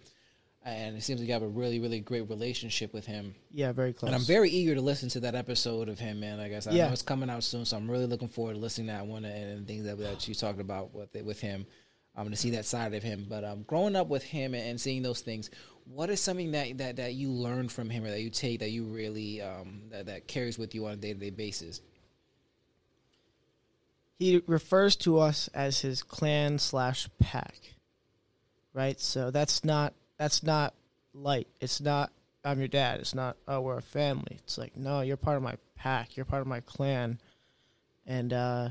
[0.64, 3.34] and it seems like you have a really really great relationship with him.
[3.52, 3.72] Yeah.
[3.72, 4.08] Very close.
[4.08, 6.38] And I'm very eager to listen to that episode of him, man.
[6.38, 6.86] I guess I Yeah.
[6.86, 9.24] know it's coming out soon, so I'm really looking forward to listening to that one
[9.24, 11.66] and, and things that, that you talked about with with him.
[12.16, 14.64] I'm Um, to see that side of him, but um, growing up with him and,
[14.70, 15.48] and seeing those things,
[15.92, 18.70] what is something that, that, that you learned from him or that you take that
[18.70, 21.80] you really um, that, that carries with you on a day to day basis?
[24.18, 27.56] he refers to us as his clan slash pack
[28.72, 29.00] right?
[29.00, 30.74] So that's not that's not
[31.14, 31.48] light.
[31.60, 32.12] It's not
[32.44, 33.00] i'm your dad.
[33.00, 34.38] It's not oh we're a family.
[34.38, 36.16] It's like no you're part of my pack.
[36.16, 37.18] You're part of my clan.
[38.06, 38.68] And uh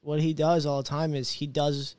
[0.00, 1.96] what he does all the time is he does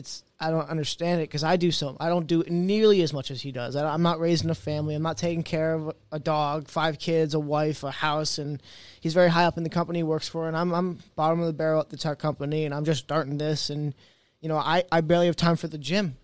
[0.00, 3.30] it's i don't understand it because i do so i don't do nearly as much
[3.30, 3.76] as he does.
[3.76, 7.34] I, i'm not raising a family i'm not taking care of a dog five kids
[7.34, 8.60] a wife a house and
[9.00, 11.46] he's very high up in the company he works for and i'm, I'm bottom of
[11.46, 13.94] the barrel at the tech company and i'm just starting this and
[14.40, 16.16] you know i, I barely have time for the gym.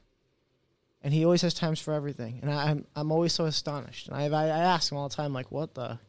[1.02, 4.16] And he always has times for everything and I, I'm, I'm always so astonished and
[4.16, 6.00] I, I, I ask him all the time like what the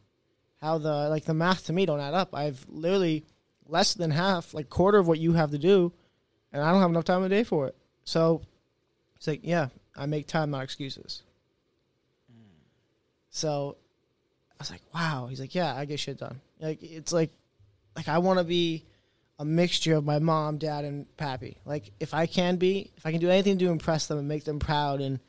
[0.60, 2.34] how the like the math to me don't add up.
[2.34, 3.24] I've literally
[3.66, 5.92] less than half like quarter of what you have to do
[6.52, 7.76] and i don't have enough time in the day for it.
[8.04, 8.42] So
[9.16, 11.22] it's like yeah i make time not excuses.
[13.30, 13.76] So
[14.52, 15.26] i was like wow.
[15.28, 16.40] He's like yeah i get shit done.
[16.60, 17.30] Like it's like
[17.96, 18.84] like i want to be
[19.38, 21.58] a mixture of my mom dad and pappy.
[21.64, 24.44] Like if i can be if i can do anything to impress them and make
[24.44, 25.20] them proud and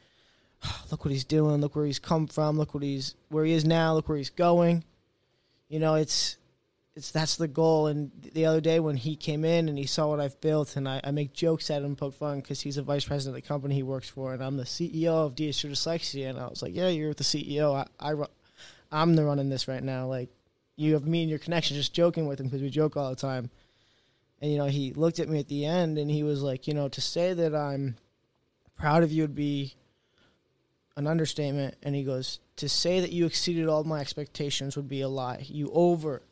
[0.92, 3.66] look what he's doing look where he's come from look what he's where he is
[3.66, 4.84] now look where he's going
[5.68, 6.38] you know it's
[6.96, 7.88] it's that's the goal.
[7.88, 10.88] And the other day when he came in and he saw what i've built and
[10.88, 13.48] i, I make jokes at him poke fun because he's a vice president of the
[13.48, 16.30] company he works for and i'm the ceo of ds dyslexia.
[16.30, 18.26] And i was like yeah you're the ceo I, I
[18.92, 20.08] I'm the running this right now.
[20.08, 20.30] Like
[20.76, 23.16] you have me and your connection just joking with him because we joke all the
[23.16, 23.50] time.
[24.42, 26.74] And you know he looked at me at the end and he was like you
[26.74, 27.98] know to say that i'm
[28.76, 29.76] proud of you would be
[31.00, 31.76] an understatement.
[31.82, 35.46] And he goes to say that you exceeded all my expectations would be a lie.
[35.48, 36.24] You over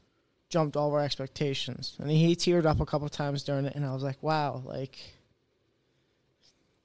[0.49, 3.93] jumped all our expectations and he teared up a couple times during it and i
[3.93, 4.97] was like wow like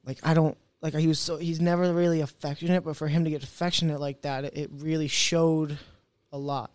[0.05, 3.31] like i don't like he was so he's never really affectionate but for him to
[3.31, 5.79] get affectionate like that it, it really showed
[6.33, 6.70] a lot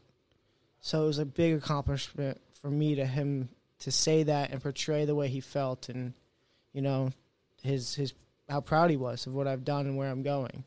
[0.80, 5.04] so it was a big accomplishment for me to him to say that and portray
[5.04, 6.14] the way he felt and
[6.72, 7.12] you know
[7.64, 8.14] his his
[8.50, 10.64] how proud he was of what I've done and where I'm going.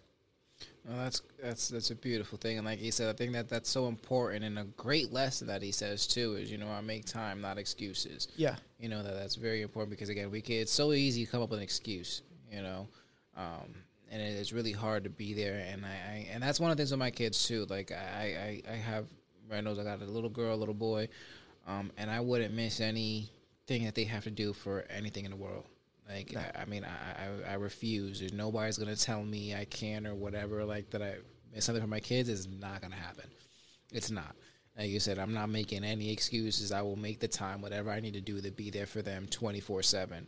[0.89, 3.69] Well, that's that's that's a beautiful thing, and like he said, I think that that's
[3.69, 7.05] so important and a great lesson that he says too is you know I make
[7.05, 8.29] time, not excuses.
[8.37, 11.31] Yeah, you know that that's very important because again, we can, it's so easy to
[11.31, 12.89] come up with an excuse, you know,
[13.37, 13.75] um,
[14.11, 15.65] and it, it's really hard to be there.
[15.71, 17.67] And I, I, and that's one of the things with my kids too.
[17.69, 19.07] Like I I, I have
[19.51, 21.09] knows I got a little girl, a little boy,
[21.67, 25.37] um, and I wouldn't miss anything that they have to do for anything in the
[25.37, 25.67] world.
[26.13, 26.35] Like.
[26.37, 28.21] I, I, mean, I, I, I refuse.
[28.21, 30.65] There's nobody's gonna tell me I can or whatever.
[30.65, 31.17] Like that I
[31.55, 33.31] miss something for my kids is not gonna happen.
[33.93, 34.35] It's not.
[34.79, 36.73] Like you said, I'm not making any excuses.
[36.73, 39.27] I will make the time, whatever I need to do to be there for them
[39.27, 40.27] 24 seven.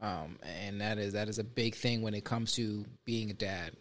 [0.00, 3.34] Um, and that is that is a big thing when it comes to being a
[3.34, 3.76] dad.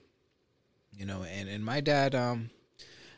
[0.93, 2.51] You know, and and my dad, um,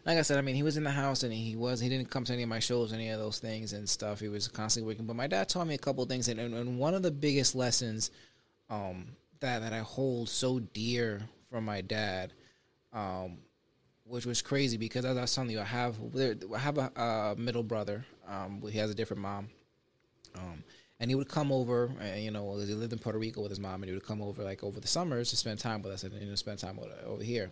[0.06, 2.10] like I said, I mean, he was in the house and he was he didn't
[2.10, 4.20] come to any of my shows, any of those things and stuff.
[4.20, 5.06] He was constantly working.
[5.06, 8.12] But my dad taught me a couple things, and, and one of the biggest lessons
[8.70, 9.08] um,
[9.40, 12.34] that that I hold so dear from my dad,
[12.92, 13.38] um,
[14.04, 15.96] which was crazy because as I was telling you, I have
[16.54, 18.06] I have a, a middle brother.
[18.28, 19.50] Um, he has a different mom.
[20.36, 20.64] Um,
[21.00, 23.60] and he would come over, and, you know, he lived in Puerto Rico with his
[23.60, 26.04] mom, and he would come over like over the summers to spend time with us
[26.04, 27.52] and you know, spend time with, over here.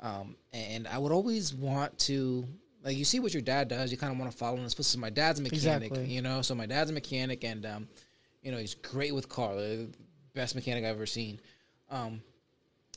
[0.00, 2.46] Um, and I would always want to
[2.84, 4.74] like you see what your dad does, you kind of want to follow in his
[4.74, 5.00] footsteps.
[5.00, 6.06] My dad's a mechanic, exactly.
[6.06, 7.88] you know, so my dad's a mechanic, and um,
[8.42, 9.88] you know he's great with cars,
[10.34, 11.40] best mechanic I've ever seen.
[11.90, 12.22] Um,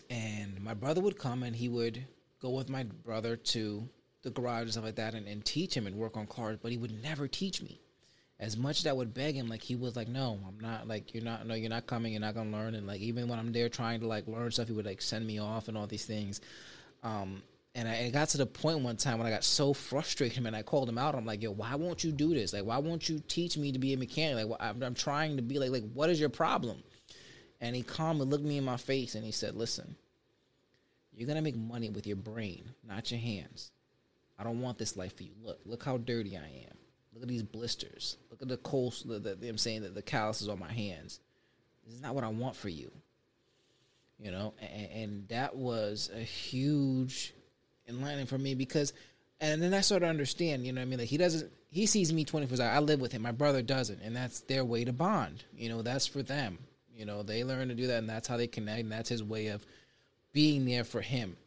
[0.10, 2.06] and my brother would come and he would
[2.42, 3.88] go with my brother to
[4.24, 6.72] the garage and stuff like that, and, and teach him and work on cars, but
[6.72, 7.82] he would never teach me.
[8.40, 10.88] As much as I would beg him, like he was like, "No, I'm not.
[10.88, 11.46] Like you're not.
[11.46, 12.14] No, you're not coming.
[12.14, 14.68] You're not gonna learn." And like even when I'm there trying to like learn stuff,
[14.68, 16.42] he would like send me off and all these things.
[17.04, 17.42] Um,
[17.74, 20.56] and I, it got to the point one time when I got so frustrated and
[20.56, 21.16] I called him out.
[21.16, 22.54] I'm like, yo, why won't you do this?
[22.54, 24.48] Like, why won't you teach me to be a mechanic?
[24.48, 26.84] Like, I'm, I'm trying to be like, like, what is your problem?
[27.62, 29.96] And he calmly looked me in my face and he said, listen,
[31.14, 33.72] you're to make money with your brain, not your hands.
[34.38, 35.34] I don't want this life for you.
[35.42, 36.78] Look, look how dirty I am.
[37.14, 38.18] Look at these blisters.
[38.32, 41.20] Look at the cold, the, the, I'm saying that the calluses on my hands.
[41.86, 42.92] This is not what I want for you
[44.22, 47.34] you know, and, and that was a huge
[47.88, 48.94] enlightening for me because,
[49.40, 52.14] and then I sort of understand, you know, I mean, like he doesn't, he sees
[52.14, 52.76] me twenty four hours.
[52.76, 53.22] I live with him.
[53.22, 55.44] My brother doesn't, and that's their way to bond.
[55.56, 56.60] You know, that's for them.
[56.96, 59.24] You know, they learn to do that, and that's how they connect, and that's his
[59.24, 59.66] way of
[60.34, 61.38] being there for him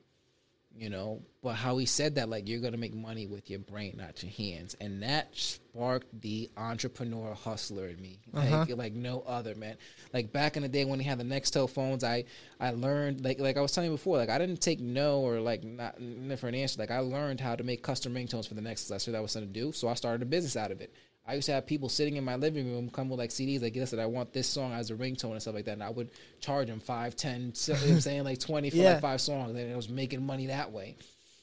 [0.76, 3.94] you know but how he said that like you're gonna make money with your brain
[3.98, 4.74] not your hands.
[4.80, 8.20] And that sparked the entrepreneur hustler in me.
[8.32, 8.64] Uh-huh.
[8.68, 9.76] like, like no other man.
[10.12, 12.24] Like back in the day when he had the nextel phones i
[12.60, 15.40] i learned like like i was telling you before like i didn't take no or
[15.40, 15.96] like not
[16.38, 16.80] for an answer.
[16.80, 18.88] Like i learned how to make custom ringtones for the nextel.
[18.88, 19.72] That's what i was going to do.
[19.72, 20.94] So i started a business out of it
[21.26, 23.72] I used to have people sitting in my living room come with like CDs like
[23.72, 25.72] that I want this song as a ringtone and stuff like that.
[25.72, 26.10] And I would
[26.40, 28.92] charge them five, ten, you know I'm saying like twenty for yeah.
[28.92, 30.96] like five songs, and I was making money that way,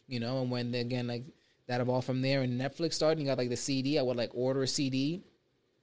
[0.07, 0.41] you know.
[0.41, 1.23] And when again like
[1.67, 3.97] that evolved from there, and Netflix started, and you got like the CD.
[3.97, 5.23] I would like order a CD,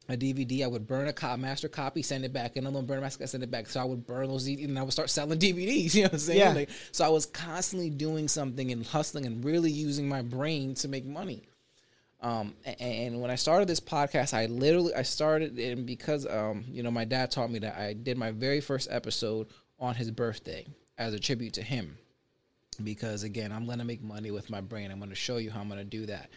[0.09, 0.63] a DVD.
[0.63, 3.01] I would burn a co- master copy, send it back, and I'm gonna burn a
[3.01, 3.69] master copy, send it back.
[3.69, 5.95] So I would burn those CDs, and I would start selling DVDs.
[5.95, 6.39] You know what I'm saying?
[6.39, 6.53] Yeah.
[6.53, 10.87] Like, so I was constantly doing something and hustling and really using my brain to
[10.87, 11.48] make money.
[12.21, 16.83] Um, and when I started this podcast, I literally I started and because um, you
[16.83, 20.67] know my dad taught me that I did my very first episode on his birthday
[20.97, 21.97] as a tribute to him.
[22.83, 24.91] Because again, I'm gonna make money with my brain.
[24.91, 26.31] I'm gonna show you how I'm gonna do that.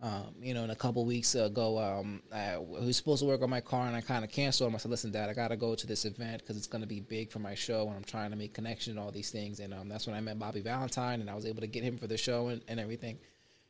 [0.00, 3.50] Um, you know, in a couple weeks ago, um, I was supposed to work on
[3.50, 4.76] my car and I kind of canceled him.
[4.76, 6.86] I said, listen, dad, I got to go to this event because it's going to
[6.86, 9.58] be big for my show and I'm trying to make connection and all these things.
[9.58, 11.98] And um, that's when I met Bobby Valentine and I was able to get him
[11.98, 13.18] for the show and, and everything.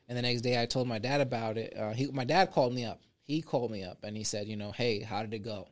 [0.08, 1.76] And the next day, I told my dad about it.
[1.76, 3.02] Uh, he, my dad called me up.
[3.22, 5.68] He called me up and he said, you know, hey, how did it go?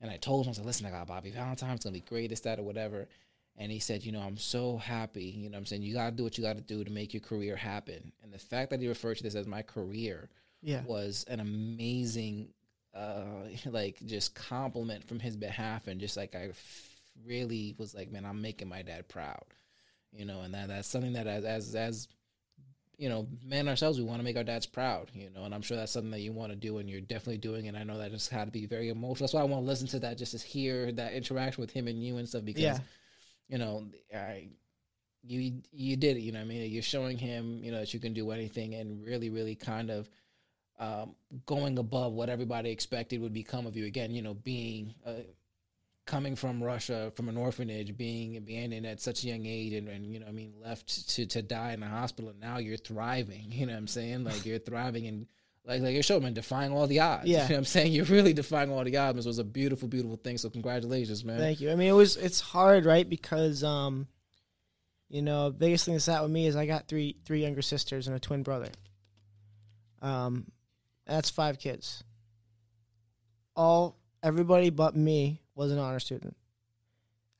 [0.00, 1.74] And I told him, I said, listen, I got Bobby Valentine.
[1.74, 3.08] It's gonna be great, this, that, or whatever.
[3.56, 5.24] And he said, you know, I'm so happy.
[5.24, 7.56] You know, I'm saying you gotta do what you gotta do to make your career
[7.56, 8.12] happen.
[8.22, 10.28] And the fact that he referred to this as my career
[10.60, 10.82] yeah.
[10.84, 12.48] was an amazing,
[12.94, 13.24] uh,
[13.66, 15.86] like just compliment from his behalf.
[15.86, 16.50] And just like I
[17.26, 19.44] really was like, man, I'm making my dad proud.
[20.12, 22.08] You know, and that that's something that as as as
[22.98, 25.62] you know, men ourselves, we want to make our dads proud, you know, and I'm
[25.62, 27.68] sure that's something that you want to do and you're definitely doing.
[27.68, 29.26] And I know that just had to be very emotional.
[29.26, 31.86] That's why I want to listen to that just to hear that interaction with him
[31.86, 32.78] and you and stuff because, yeah.
[33.48, 34.48] you know, I,
[35.22, 36.68] you, you did it, you know I mean?
[36.70, 40.10] You're showing him, you know, that you can do anything and really, really kind of,
[40.80, 41.14] um,
[41.46, 45.22] going above what everybody expected would become of you again, you know, being, uh,
[46.08, 50.06] coming from Russia, from an orphanage, being abandoned at such a young age, and, and
[50.06, 53.52] you know, I mean, left to to die in a hospital, and now you're thriving.
[53.58, 54.24] You know what I'm saying?
[54.24, 55.26] Like you're thriving and
[55.64, 57.26] Like like your show, man, defying all the odds.
[57.26, 57.42] Yeah.
[57.42, 57.92] You know what I'm saying?
[57.96, 59.26] You're really defying all the odds.
[59.26, 60.38] It was a beautiful, beautiful thing.
[60.38, 61.38] So congratulations, man.
[61.38, 61.70] Thank you.
[61.70, 63.06] I mean, it was it's hard, right?
[63.08, 64.08] Because um,
[65.10, 68.06] you know, biggest thing that's that with me is I got three three younger sisters
[68.08, 68.70] and a twin brother.
[70.00, 70.50] Um,
[71.06, 72.02] that's five kids.
[73.54, 76.36] All everybody but me was an honor student.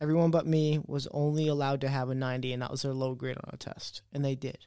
[0.00, 3.14] Everyone but me was only allowed to have a ninety, and that was their low
[3.14, 4.66] grade on a test, and they did.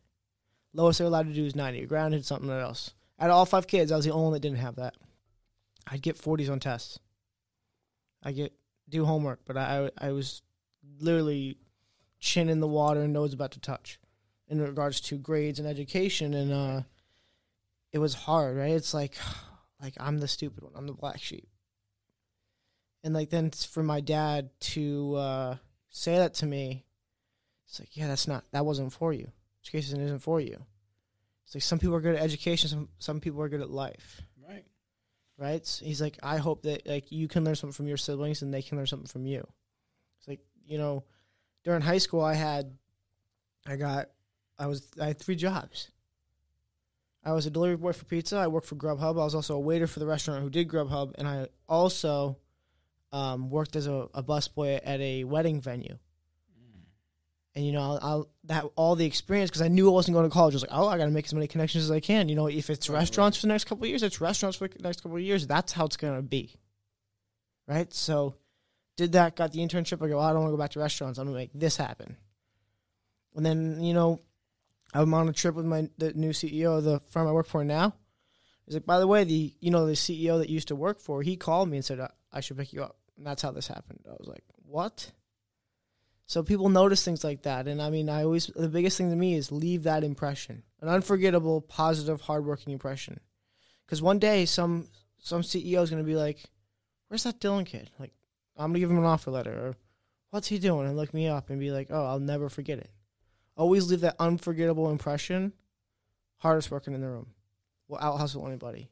[0.73, 1.85] Lowest they're allowed to do is ninety.
[1.85, 2.91] Grounded something else.
[3.19, 4.95] Out of all five kids, I was the only one that didn't have that.
[5.85, 6.99] I'd get forties on tests.
[8.23, 8.53] I get
[8.87, 10.41] do homework, but I I was
[10.99, 11.57] literally
[12.19, 13.99] chin in the water and nose about to touch
[14.47, 16.81] in regards to grades and education and uh
[17.91, 18.71] it was hard, right?
[18.71, 19.17] It's like
[19.81, 20.73] like I'm the stupid one.
[20.75, 21.47] I'm the black sheep.
[23.03, 25.55] And like then for my dad to uh
[25.89, 26.85] say that to me,
[27.67, 29.31] it's like, yeah, that's not that wasn't for you.
[29.63, 30.65] Education isn't for you.
[31.45, 34.21] It's like some people are good at education, some some people are good at life
[34.47, 34.65] Right.
[35.37, 35.65] right?
[35.65, 38.53] So he's like, I hope that like you can learn something from your siblings and
[38.53, 39.45] they can learn something from you.
[40.19, 41.03] It's like you know,
[41.63, 42.77] during high school, I had,
[43.67, 44.09] I got,
[44.57, 45.89] I was, I had three jobs.
[47.23, 48.37] I was a delivery boy for pizza.
[48.37, 49.19] I worked for Grubhub.
[49.19, 52.37] I was also a waiter for the restaurant who did Grubhub, and I also
[53.11, 55.97] um, worked as a, a busboy at a wedding venue.
[57.53, 60.29] And you know, I'll, I'll that all the experience because I knew I wasn't going
[60.29, 60.53] to college.
[60.53, 62.29] I was like, oh, I got to make as many connections as I can.
[62.29, 62.99] You know, if it's Right, right.
[63.01, 65.45] restaurants for the next couple of years, it's restaurants for the next couple of years.
[65.47, 66.55] That's how it's going to be,
[67.67, 67.93] right?
[67.93, 68.35] So,
[68.95, 70.01] did that, got the internship.
[70.01, 71.19] I go, well, I don't want to go back to restaurants.
[71.19, 72.15] I'm going to make this happen.
[73.35, 74.21] And then you know,
[74.93, 77.65] I'm on a trip with my the new CEO of the firm I work for
[77.65, 77.95] now.
[78.65, 81.21] He's like, by the way, the you know the CEO that used to work for,
[81.21, 83.67] he called me and said I- I should pick you up, and that's how this
[83.67, 83.99] happened.
[84.07, 85.11] I was like, what?
[86.25, 89.15] So people notice things like that, and I mean, I always the biggest thing to
[89.15, 93.19] me is leave that impression, an unforgettable, positive, hardworking impression,
[93.85, 94.87] because one day some
[95.19, 96.45] some CEO is going to be like,
[97.09, 98.13] "Where's that Dylan kid?" Like,
[98.57, 99.75] I'm gonna give him an offer letter, or
[100.31, 102.89] "What's he doing?" and look me up and be like, "Oh, I'll never forget it."
[103.55, 105.53] Always leave that unforgettable impression.
[106.37, 107.35] Hardest working in the room,
[107.87, 108.89] will out hustle anybody.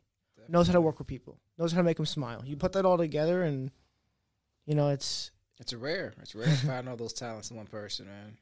[0.50, 1.40] Knows how to work with people.
[1.58, 2.44] Knows how to make them smile.
[2.46, 3.72] You put that all together, and
[4.70, 6.14] you know it's It's rare.
[6.22, 8.38] It's rare to find all those talents in one person, man.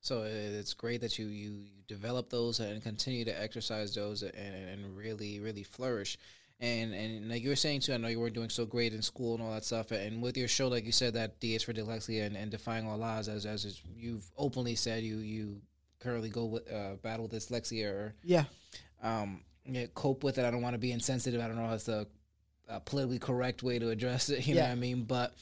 [0.00, 4.96] So it's great that you you, develop those and continue to exercise those and, and
[4.96, 6.18] really really flourish.
[6.58, 9.02] And and like you were saying too, I know you weren't doing so great in
[9.02, 9.92] school and all that stuff.
[9.92, 12.88] And with your show, like you said, that D is for dyslexia and, and defying
[12.88, 15.62] all odds, as as you've openly said, you you
[16.00, 18.44] currently go with uh, battle dyslexia or yeah.
[19.02, 20.44] um, yeah, cope with it.
[20.44, 21.40] I don't want to be insensitive.
[21.40, 21.88] I don't know how it's
[22.70, 24.46] uh, politically correct way to address it.
[24.50, 25.04] You know what I mean?
[25.04, 25.34] But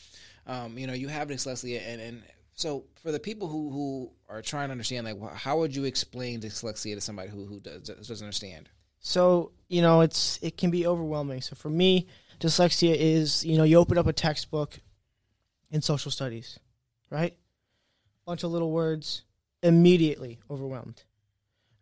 [0.47, 2.23] um, you know, you have dyslexia, and and
[2.55, 6.41] so for the people who who are trying to understand, like, how would you explain
[6.41, 8.69] dyslexia to somebody who who does, doesn't understand?
[9.01, 11.43] So you know, it's it can be overwhelming.
[11.43, 12.07] So for me,
[12.41, 14.81] dyslexia is you know you open up a textbook
[15.71, 16.59] in social studies,
[17.11, 17.37] right?
[18.27, 19.23] Bunch of little words,
[19.63, 21.03] immediately overwhelmed.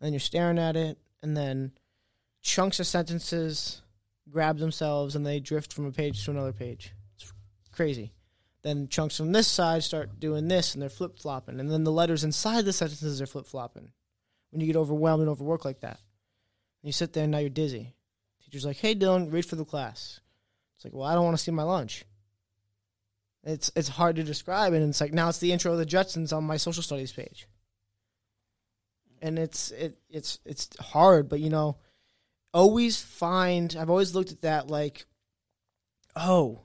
[0.00, 1.72] And then you're staring at it, and then
[2.42, 3.82] chunks of sentences
[4.30, 6.92] grab themselves and they drift from a page to another page.
[7.16, 7.32] It's
[7.72, 8.12] crazy.
[8.62, 11.92] Then chunks from this side start doing this, and they're flip flopping, and then the
[11.92, 13.92] letters inside the sentences are flip flopping.
[14.50, 16.00] When you get overwhelmed and overworked like that.
[16.82, 17.94] And you sit there and now you're dizzy.
[18.42, 20.20] Teacher's like, "Hey, Dylan, read for the class."
[20.74, 22.04] It's like, "Well, I don't want to see my lunch."
[23.44, 26.36] It's it's hard to describe, and it's like now it's the intro of the Jetsons
[26.36, 27.46] on my social studies page,
[29.22, 31.76] and it's it it's it's hard, but you know,
[32.52, 33.76] always find.
[33.78, 35.06] I've always looked at that like,
[36.14, 36.60] oh,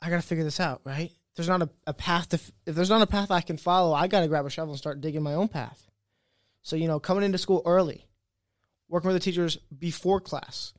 [0.00, 1.10] I got to figure this out, right?
[1.34, 4.06] There's not a, a path to, if there's not a path I can follow, I
[4.06, 5.88] got to grab a shovel and start digging my own path.
[6.62, 8.06] So you know, coming into school early,
[8.88, 10.72] working with the teachers before class,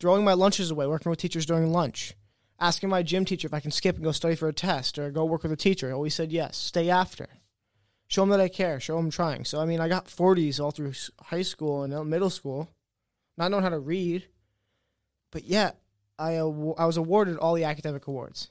[0.00, 2.14] throwing my lunches away, working with teachers during lunch,
[2.58, 5.10] asking my gym teacher if I can skip and go study for a test or
[5.10, 5.88] go work with a teacher.
[5.88, 6.56] I always said yes.
[6.56, 7.28] Stay after.
[8.08, 8.80] Show them that I care.
[8.80, 9.44] Show them I'm trying.
[9.44, 12.68] So I mean, I got 40s all through high school and middle school,
[13.36, 14.26] not knowing how to read,
[15.30, 15.78] but yet
[16.18, 18.48] I awa- I was awarded all the academic awards.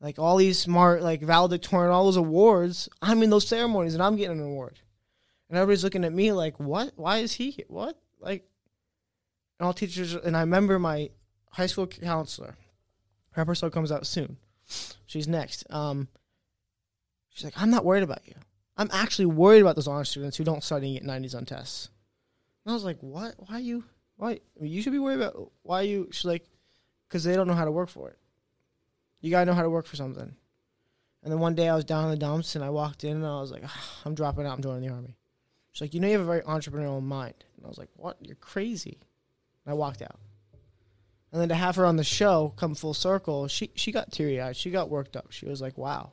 [0.00, 2.88] Like all these smart, like valedictorian, all those awards.
[3.00, 4.80] I'm in those ceremonies and I'm getting an award.
[5.48, 6.92] And everybody's looking at me like, what?
[6.96, 7.64] Why is he here?
[7.68, 7.98] What?
[8.20, 8.44] Like,
[9.58, 11.10] and all teachers, and I remember my
[11.50, 12.56] high school counselor.
[13.30, 14.38] Her episode comes out soon.
[15.06, 15.64] She's next.
[15.70, 16.08] Um,
[17.30, 18.34] she's like, I'm not worried about you.
[18.76, 21.88] I'm actually worried about those honor students who don't study and get 90s on tests.
[22.66, 23.34] I was like, what?
[23.38, 23.84] Why you?
[24.16, 24.40] Why?
[24.60, 26.08] You should be worried about why you.
[26.10, 26.46] She's like,
[27.08, 28.18] because they don't know how to work for it.
[29.20, 30.34] You gotta know how to work for something.
[31.22, 33.26] And then one day I was down in the dumps and I walked in and
[33.26, 34.54] I was like, "Ah, I'm dropping out.
[34.54, 35.16] I'm joining the army.
[35.72, 37.34] She's like, you know, you have a very entrepreneurial mind.
[37.56, 38.16] And I was like, what?
[38.20, 38.98] You're crazy.
[39.64, 40.18] And I walked out.
[41.32, 44.40] And then to have her on the show come full circle, she she got teary
[44.40, 44.56] eyed.
[44.56, 45.32] She got worked up.
[45.32, 46.12] She was like, "Wow."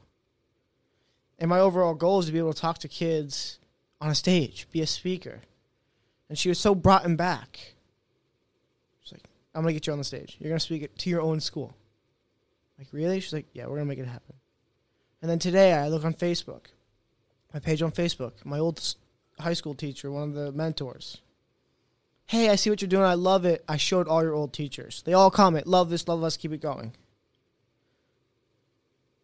[1.39, 3.59] And my overall goal is to be able to talk to kids
[4.01, 5.39] on a stage, be a speaker.
[6.29, 7.73] And she was so brought him back.
[9.01, 10.37] She's like, "I'm gonna get you on the stage.
[10.39, 11.75] You're gonna speak it to your own school."
[12.77, 13.19] Like, really?
[13.19, 14.35] She's like, "Yeah, we're gonna make it happen."
[15.21, 16.65] And then today, I look on Facebook,
[17.53, 18.43] my page on Facebook.
[18.43, 18.95] My old
[19.39, 21.19] high school teacher, one of the mentors.
[22.25, 23.03] Hey, I see what you're doing.
[23.03, 23.63] I love it.
[23.67, 25.01] I showed all your old teachers.
[25.05, 26.93] They all comment, love this, love us, keep it going.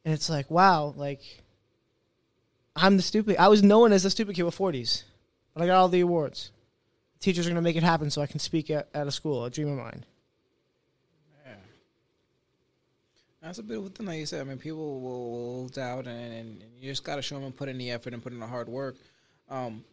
[0.06, 1.44] And it's like, wow, like,
[2.76, 3.38] I'm the stupid.
[3.38, 5.04] I was known as the stupid kid with 40s,
[5.54, 6.52] but I got all the awards.
[7.20, 9.44] Teachers are going to make it happen so I can speak at, at a school,
[9.44, 10.06] a dream of mine.
[11.46, 11.54] Yeah.
[13.42, 14.42] That's a bit of a thing, like you said.
[14.42, 17.56] I mean, people will, will doubt, and, and, you just got to show them and
[17.56, 18.96] put in the effort and put in the hard work.
[19.50, 19.84] Um,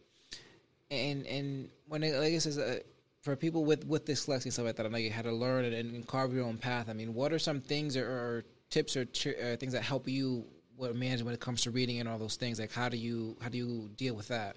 [0.89, 2.79] and and when it, like I says, uh,
[3.21, 5.65] for people with with dyslexia and stuff like that, I know you had to learn
[5.65, 6.87] it and, and carve your own path.
[6.89, 10.07] I mean, what are some things or, or tips or ch- uh, things that help
[10.07, 10.45] you
[10.77, 12.57] with manage when it comes to reading and all those things?
[12.57, 14.55] Like, how do you how do you deal with that?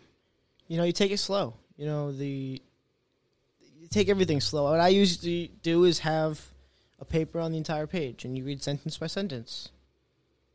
[0.71, 1.55] you know, you take it slow.
[1.81, 2.61] You know, the
[3.89, 4.65] take everything slow.
[4.65, 6.49] What I usually do is have
[7.01, 9.71] a paper on the entire page, and you read sentence by sentence.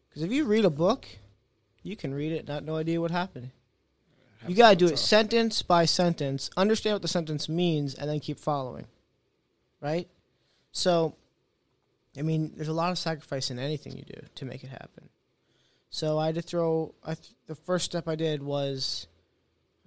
[0.08, 1.08] Because if you read a book,
[1.82, 3.50] you can read it, not no idea what happened.
[4.48, 8.40] You gotta do it sentence by sentence, understand what the sentence means, and then keep
[8.40, 8.86] following.
[9.82, 10.08] Right?
[10.74, 11.16] So,
[12.16, 15.10] I mean, there's a lot of sacrifice in anything you do to make it happen.
[15.90, 16.94] So I had to throw.
[17.04, 19.08] I th- the first step I did was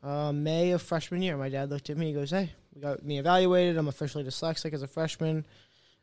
[0.03, 1.36] uh, May of freshman year.
[1.36, 2.07] My dad looked at me.
[2.07, 3.76] He goes, "Hey, we got me evaluated.
[3.76, 5.46] I'm officially dyslexic as a freshman."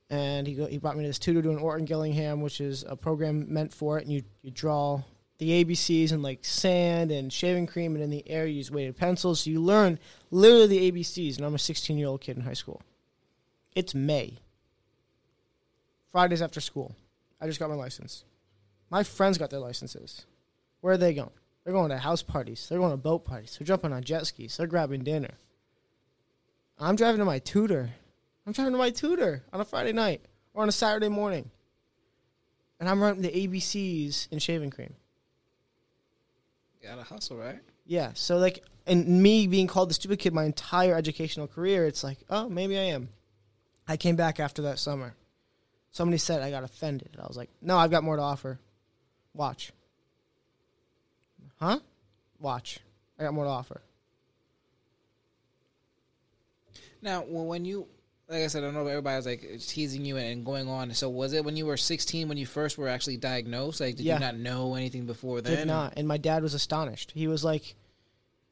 [0.10, 2.96] And he go, he brought me to this tutor doing Orton Gillingham, which is a
[2.96, 4.04] program meant for it.
[4.04, 5.02] And you you draw
[5.38, 8.98] the ABCs in like sand and shaving cream, and in the air you use weighted
[8.98, 9.42] pencils.
[9.42, 10.00] So you learn
[10.32, 11.38] literally the ABCs.
[11.38, 12.82] And I'm a 16 year old kid in high school.
[13.76, 14.38] It's May.
[16.12, 16.96] Fridays after school.
[17.42, 18.24] I just got my license.
[18.90, 20.26] My friends got their licenses.
[20.80, 21.32] Where are they going?
[21.66, 22.68] They're going to house parties.
[22.70, 23.58] They're going to boat parties.
[23.58, 24.56] They're jumping on jet skis.
[24.56, 25.32] They're grabbing dinner.
[26.80, 27.90] I'm driving to my tutor.
[28.46, 30.22] I'm driving to my tutor on a Friday night
[30.54, 31.50] or on a Saturday morning.
[32.80, 34.94] And I'm running the ABCs in shaving cream.
[36.82, 37.60] You gotta hustle, right?
[37.86, 38.12] Yeah.
[38.14, 42.20] So, like, and me being called the stupid kid my entire educational career, it's like,
[42.30, 43.10] oh, maybe I am.
[43.88, 45.16] I came back after that summer.
[45.92, 47.18] Somebody said I got offended.
[47.20, 48.60] I was like, no, I've got more to offer.
[49.34, 49.72] Watch.
[51.60, 51.80] Huh?
[52.40, 52.80] Watch.
[53.20, 53.82] I got more to offer.
[57.02, 57.88] Now, well, when you,
[58.28, 60.94] like I said, I don't know everybody was like teasing you and going on.
[60.94, 63.80] So, was it when you were 16 when you first were actually diagnosed?
[63.80, 64.16] Like, did Yeah.
[64.16, 65.56] you not know anything before then?
[65.58, 65.94] Did not.
[65.98, 67.12] And my dad was astonished.
[67.12, 67.76] He was like,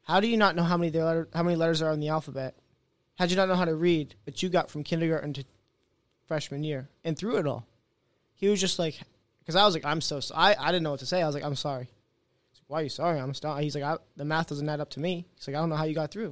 [0.04, 2.10] "How do you not know how many the letter, how many letters are in the
[2.10, 2.56] alphabet?
[3.18, 4.16] How'd you not know how to read?
[4.26, 5.44] But you got from kindergarten to
[6.28, 7.66] freshman year and through it all."
[8.36, 9.00] He was just like,
[9.40, 10.36] because I was like, "I'm so so-.
[10.36, 11.22] I I didn't know what to say.
[11.24, 11.90] I was like, "I'm sorry."
[12.68, 13.64] "Why are you sorry?" I'm astonished.
[13.64, 15.76] He's like, I, "The math doesn't add up to me." He's like, "I don't know
[15.76, 16.28] how you got through."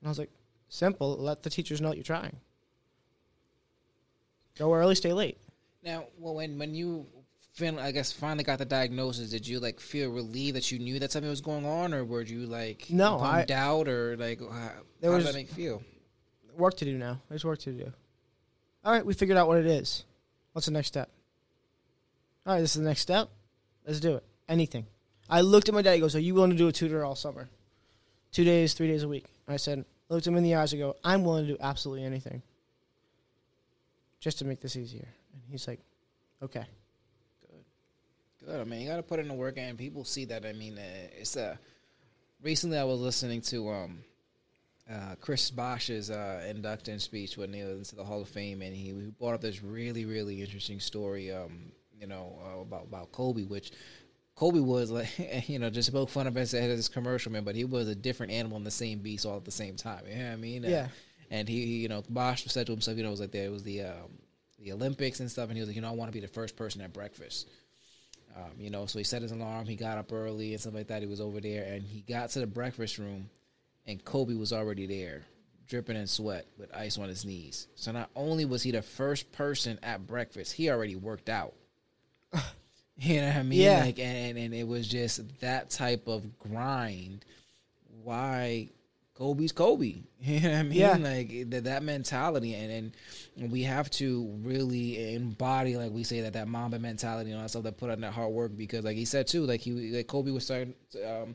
[0.00, 0.30] And I was like,
[0.68, 1.16] "Simple.
[1.16, 2.36] Let the teachers know that you're trying.
[4.58, 5.38] Go early, stay late."
[5.82, 7.06] Now, well, when when you
[7.54, 10.98] fin- I guess finally got the diagnosis, did you like feel relieved that you knew
[10.98, 14.72] that something was going on, or were you like No, bummed out, or like how,
[15.00, 15.82] There how was- did that make you feel?
[16.56, 17.20] work to do now.
[17.28, 17.92] There's work to do.
[18.84, 20.04] All right, we figured out what it is.
[20.52, 21.10] What's the next step?
[22.46, 23.28] All right, this is the next step.
[23.86, 24.24] Let's do it.
[24.48, 24.86] Anything.
[25.28, 25.94] I looked at my dad.
[25.94, 27.48] He goes, "Are you willing to do a tutor all summer?
[28.32, 30.72] Two days, three days a week?" I said, looked him in the eyes.
[30.74, 32.42] I go, "I'm willing to do absolutely anything,
[34.20, 35.80] just to make this easier." And he's like,
[36.42, 36.66] "Okay."
[37.40, 38.46] Good.
[38.46, 38.60] Good.
[38.60, 40.44] I mean, you got to put in the work, and people see that.
[40.44, 41.56] I mean, uh, it's uh,
[42.42, 44.04] recently I was listening to um,
[44.90, 48.74] uh, Chris Bosh's uh, induction speech when he was into the Hall of Fame, and
[48.74, 51.32] he, he brought up this really, really interesting story.
[51.32, 51.72] Um,
[52.04, 53.72] you know uh, about about Kobe, which
[54.36, 55.08] Kobe was like,
[55.48, 57.94] you know, just spoke fun of us at his commercial man, but he was a
[57.94, 60.02] different animal in the same beast all at the same time.
[60.08, 60.64] You know what I mean?
[60.64, 60.88] Uh, Yeah.
[61.30, 63.52] and he, you know, Bosh said to himself, you know, it was like there it
[63.52, 64.18] was the um,
[64.58, 66.32] the Olympics and stuff, and he was like, you know, I want to be the
[66.32, 67.48] first person at breakfast.
[68.36, 69.66] Um, you know, so he set his alarm.
[69.66, 71.02] He got up early and stuff like that.
[71.02, 73.28] He was over there, and he got to the breakfast room,
[73.86, 75.22] and Kobe was already there,
[75.68, 77.68] dripping in sweat with ice on his knees.
[77.76, 81.52] So not only was he the first person at breakfast, he already worked out.
[82.96, 83.60] you know what I mean?
[83.60, 83.80] Yeah.
[83.80, 87.24] Like, and and it was just that type of grind.
[88.02, 88.70] Why
[89.14, 90.02] Kobe's Kobe?
[90.24, 90.78] You know what I mean?
[90.78, 90.96] Yeah.
[90.96, 92.92] Like that, that mentality, and
[93.36, 97.44] and we have to really embody, like we say, that that Mamba mentality and all
[97.44, 98.56] that stuff that put on that hard work.
[98.56, 100.72] Because, like he said too, like he like Kobe was starting
[101.06, 101.34] um,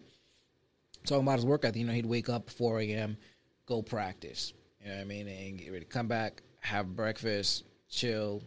[1.06, 1.78] talking about his work ethic.
[1.78, 3.18] You know, he'd wake up 4 a.m.,
[3.66, 5.28] go practice, You know what I mean?
[5.28, 8.42] And get ready to come back, have breakfast, chill,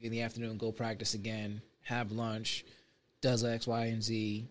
[0.00, 2.64] in the afternoon, go practice again, have lunch,
[3.20, 4.46] does X, Y, and Z,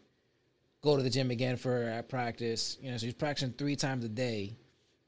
[0.81, 2.77] go to the gym again for at practice.
[2.81, 4.57] You know, so he's practicing three times a day.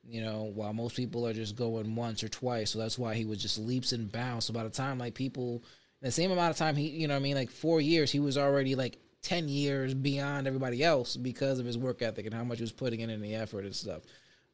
[0.08, 2.72] You know, while most people are just going once or twice.
[2.72, 4.46] So that's why he was just leaps and bounds.
[4.46, 5.64] So by the time like people,
[6.02, 8.38] the same amount of time he, you know, I mean, like four years, he was
[8.38, 12.58] already like ten years beyond everybody else because of his work ethic and how much
[12.58, 14.02] he was putting in and the effort and stuff.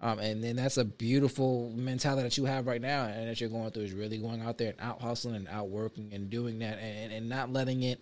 [0.02, 3.50] Um, and then that's a beautiful mentality that you have right now and that you're
[3.50, 6.60] going through is really going out there and out hustling and out working and doing
[6.60, 8.00] that and, and not letting it,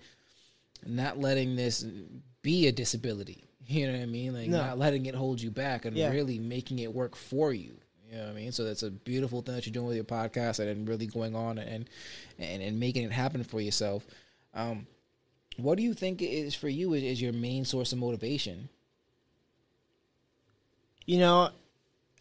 [0.85, 1.85] not letting this
[2.41, 3.43] be a disability.
[3.65, 4.33] You know what I mean?
[4.33, 4.57] Like No.
[4.57, 6.09] not letting it hold you back and Yeah.
[6.09, 7.77] really making it work for you.
[8.09, 8.51] You know what I mean?
[8.51, 11.57] So that's a beautiful thing that you're doing with your podcast and really going on
[11.57, 11.89] and
[12.37, 14.05] and, and making it happen for yourself.
[14.53, 14.85] Um,
[15.55, 18.67] what do you think is for you is, is your main source of motivation?
[21.05, 21.49] You know,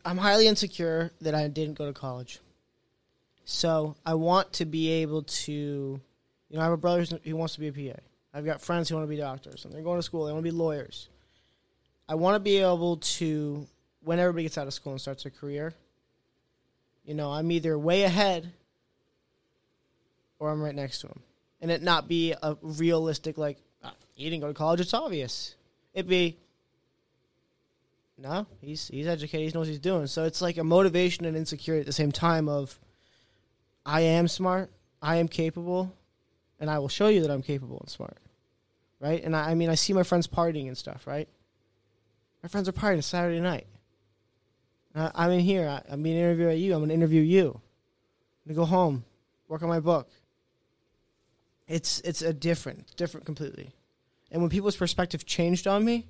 [0.04, 2.40] I'm highly insecure that I didn't go to college.
[3.44, 6.00] So I want to be able to, you
[6.56, 8.00] know, I have a brother who wants to be a PA.
[8.34, 10.24] I've got friends who want to be doctors, and they're going to school.
[10.24, 11.08] They want to be lawyers.
[12.08, 13.66] I want to be able to,
[14.02, 15.74] when everybody gets out of school and starts a career,
[17.04, 18.52] you know, I'm either way ahead
[20.38, 21.20] or I'm right next to them.
[21.60, 25.54] And it not be a realistic, like, ah, he didn't go to college, it's obvious.
[25.94, 26.36] It be,
[28.18, 29.52] no, he's he's educated.
[29.52, 30.06] He knows he's doing.
[30.06, 32.48] So it's like a motivation and insecurity at the same time.
[32.48, 32.78] Of
[33.84, 35.94] I am smart, I am capable,
[36.60, 38.18] and I will show you that I'm capable and smart,
[39.00, 39.22] right?
[39.22, 41.28] And I, I mean, I see my friends partying and stuff, right?
[42.42, 43.66] My friends are partying Saturday night.
[44.94, 45.68] I, I'm in here.
[45.68, 46.74] I, I'm being interviewed at you.
[46.74, 47.60] I'm gonna interview you.
[48.44, 49.04] I'm gonna go home,
[49.48, 50.08] work on my book.
[51.66, 53.72] It's it's a different, different completely.
[54.30, 56.06] And when people's perspective changed on me,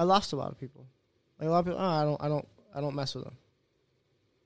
[0.00, 0.86] I lost a lot of people.
[1.38, 3.36] Like a lot of people, oh, I don't, I don't, I don't mess with them.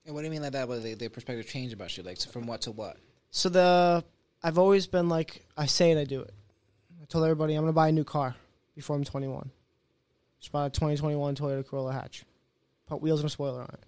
[0.04, 0.66] And what do you mean like that?
[0.66, 2.96] But they, their perspective change about you, like so from what to what?
[3.30, 4.04] So the,
[4.42, 6.34] I've always been like, I say it, I do it.
[7.00, 8.34] I told everybody I'm gonna buy a new car
[8.74, 9.48] before I'm 21.
[10.40, 12.24] Just bought a 2021 Toyota Corolla hatch,
[12.88, 13.84] put wheels and a spoiler on it.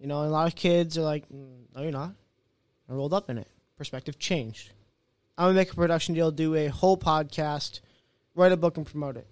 [0.00, 2.14] You know, and a lot of kids are like, "Mm, no, you're not.
[2.88, 3.48] I rolled up in it.
[3.76, 4.72] Perspective changed.
[5.36, 7.80] I'm gonna make a production deal, do a whole podcast,
[8.34, 9.26] write a book, and promote it.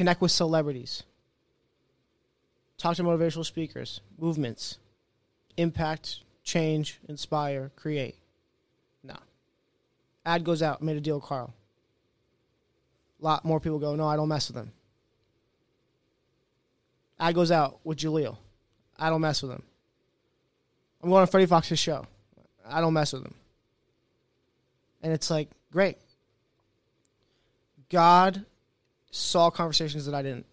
[0.00, 1.02] Connect with celebrities.
[2.78, 4.78] Talk to motivational speakers, movements,
[5.58, 8.16] impact, change, inspire, create.
[9.04, 9.16] No.
[10.24, 11.52] Ad goes out, made a deal with Carl.
[13.20, 14.72] A lot more people go, no, I don't mess with him.
[17.18, 18.38] Ad goes out with Jaleel.
[18.98, 19.62] I don't mess with him.
[21.02, 22.06] I'm going on Freddie Fox's show.
[22.66, 23.34] I don't mess with him.
[25.02, 25.98] And it's like, great.
[27.90, 28.46] God
[29.10, 30.46] saw conversations that I didn't.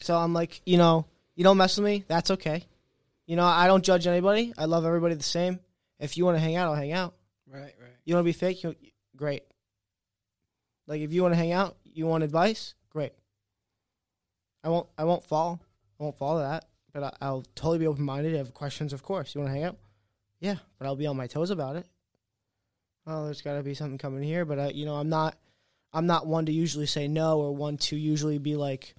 [0.00, 2.64] So I'm like, you know, you don't mess with me, that's okay.
[3.26, 4.52] You know, I don't judge anybody.
[4.58, 5.60] I love everybody the same.
[6.00, 7.14] If you want to hang out, I'll hang out.
[7.46, 7.96] Right, right.
[8.04, 8.64] You want to be fake?
[8.64, 8.74] You,
[9.16, 9.44] great.
[10.86, 12.74] Like if you want to hang out, you want advice?
[12.90, 13.12] Great.
[14.64, 14.88] I won't.
[14.98, 15.60] I won't fall.
[15.98, 16.64] I won't follow that.
[16.92, 18.34] But I, I'll totally be open minded.
[18.34, 19.34] Have questions, of course.
[19.34, 19.76] You want to hang out?
[20.40, 21.86] Yeah, but I'll be on my toes about it.
[23.06, 24.44] Oh, there's got to be something coming here.
[24.44, 25.36] But I, you know, I'm not.
[25.92, 28.94] I'm not one to usually say no, or one to usually be like,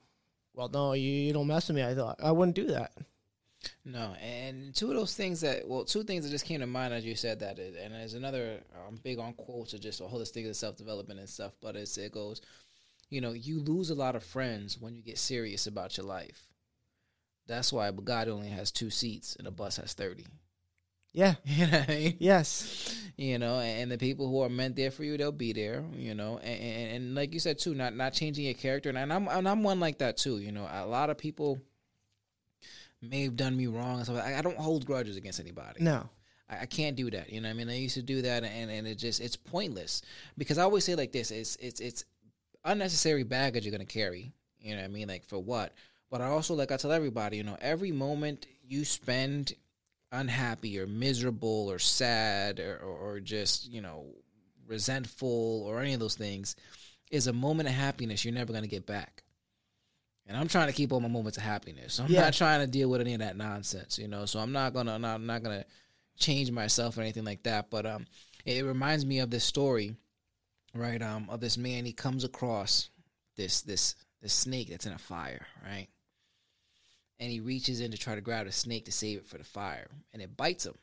[0.53, 2.91] "Well, no, you, you don't mess with me." I thought I wouldn't do that.
[3.85, 6.93] No, and two of those things that well, two things that just came to mind
[6.93, 8.61] as you said that, and there's another.
[8.87, 11.97] I'm big on quotes or just a holistic of self development and stuff, but it's,
[11.97, 12.41] it goes,
[13.09, 16.47] you know, you lose a lot of friends when you get serious about your life.
[17.47, 20.25] That's why God only has two seats and a bus has thirty.
[21.13, 21.35] Yeah.
[21.45, 22.17] You know what I mean?
[22.19, 22.95] Yes.
[23.17, 26.15] you know and the people who are meant there for you they'll be there you
[26.15, 29.27] know and, and, and like you said too not not changing your character and I'm
[29.27, 31.59] and I'm one like that too you know a lot of people
[33.01, 36.09] may have done me wrong and stuff I, I don't hold grudges against anybody No.
[36.49, 38.43] I, I can't do that you know what I mean I used to do that
[38.43, 40.01] and and it just it's pointless
[40.37, 42.05] because I always say like this it's it's it's
[42.63, 45.73] unnecessary baggage you're gonna carry you know what I mean like for what
[46.09, 49.53] but I also like I tell everybody you know every moment you spend
[50.11, 54.05] unhappy or miserable or sad or, or, or just you know
[54.67, 56.55] resentful or any of those things
[57.11, 59.23] is a moment of happiness you're never going to get back.
[60.27, 61.93] And i'm trying to keep all my moments of happiness.
[61.95, 62.21] So i'm Yeah.
[62.21, 64.93] not trying to deal with any of that nonsense you know so i'm not gonna
[64.95, 65.65] I'm not, I'm not gonna
[66.17, 68.05] change myself or anything like that but um
[68.45, 69.95] it reminds me of this story
[70.73, 71.85] right um of this man.
[71.85, 72.89] He comes across
[73.37, 75.87] this this this snake that's in a fire right
[77.21, 79.43] and he reaches in to try to grab the snake to save it for the
[79.43, 80.75] fire, and it bites him.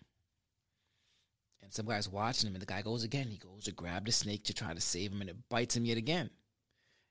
[1.62, 3.26] And some guy's watching him, and the guy goes again.
[3.28, 5.84] He goes to grab the snake to try to save him, and it bites him
[5.84, 6.30] yet again.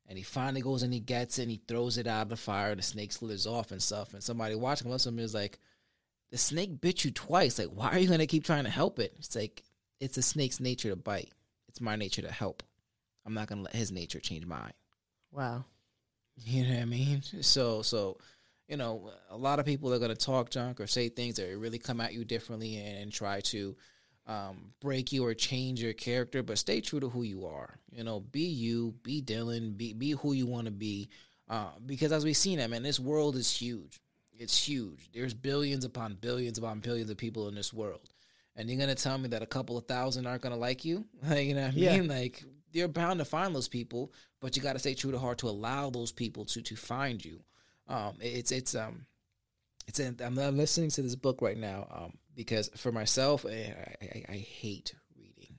[0.07, 2.38] And he finally goes and he gets it and he throws it out of the
[2.38, 4.13] fire and the snake slithers off and stuff.
[4.13, 5.59] And somebody watching at him is like,
[6.32, 7.59] the snake bit you twice.
[7.59, 9.13] Like, why are you going to keep trying to help it?
[9.19, 9.63] It's like,
[9.99, 11.32] it's a snake's nature to bite.
[11.67, 12.63] It's my nature to help.
[13.25, 14.71] I'm not going to let his nature change mine.
[15.30, 15.65] Wow.
[16.38, 17.21] You know what I mean?
[17.41, 18.17] So, so,
[18.68, 21.57] you know, a lot of people are going to talk junk or say things that
[21.57, 23.76] really come at you differently and, and try to
[24.28, 27.80] um, break you or change your character, but stay true to who you are.
[27.91, 31.09] You know, be you, be Dylan, be be who you want to be.
[31.49, 34.01] Uh, because as we've seen, I mean, this world is huge.
[34.34, 35.09] It's huge.
[35.13, 38.09] There's billions upon billions upon billions of people in this world,
[38.55, 41.05] and you're gonna tell me that a couple of thousand aren't gonna like you?
[41.24, 41.97] Like, you know what I Yeah.
[41.97, 42.09] mean?
[42.09, 42.43] Like,
[42.74, 44.11] you're bound to find those people,
[44.41, 47.24] but you got to stay true to heart to allow those people to to find
[47.24, 47.39] you.
[47.88, 49.05] Um, it's it's um,
[49.88, 53.95] it's in, I'm, I'm listening to this book right now um, because for myself, I,
[54.01, 55.55] I, I hate reading.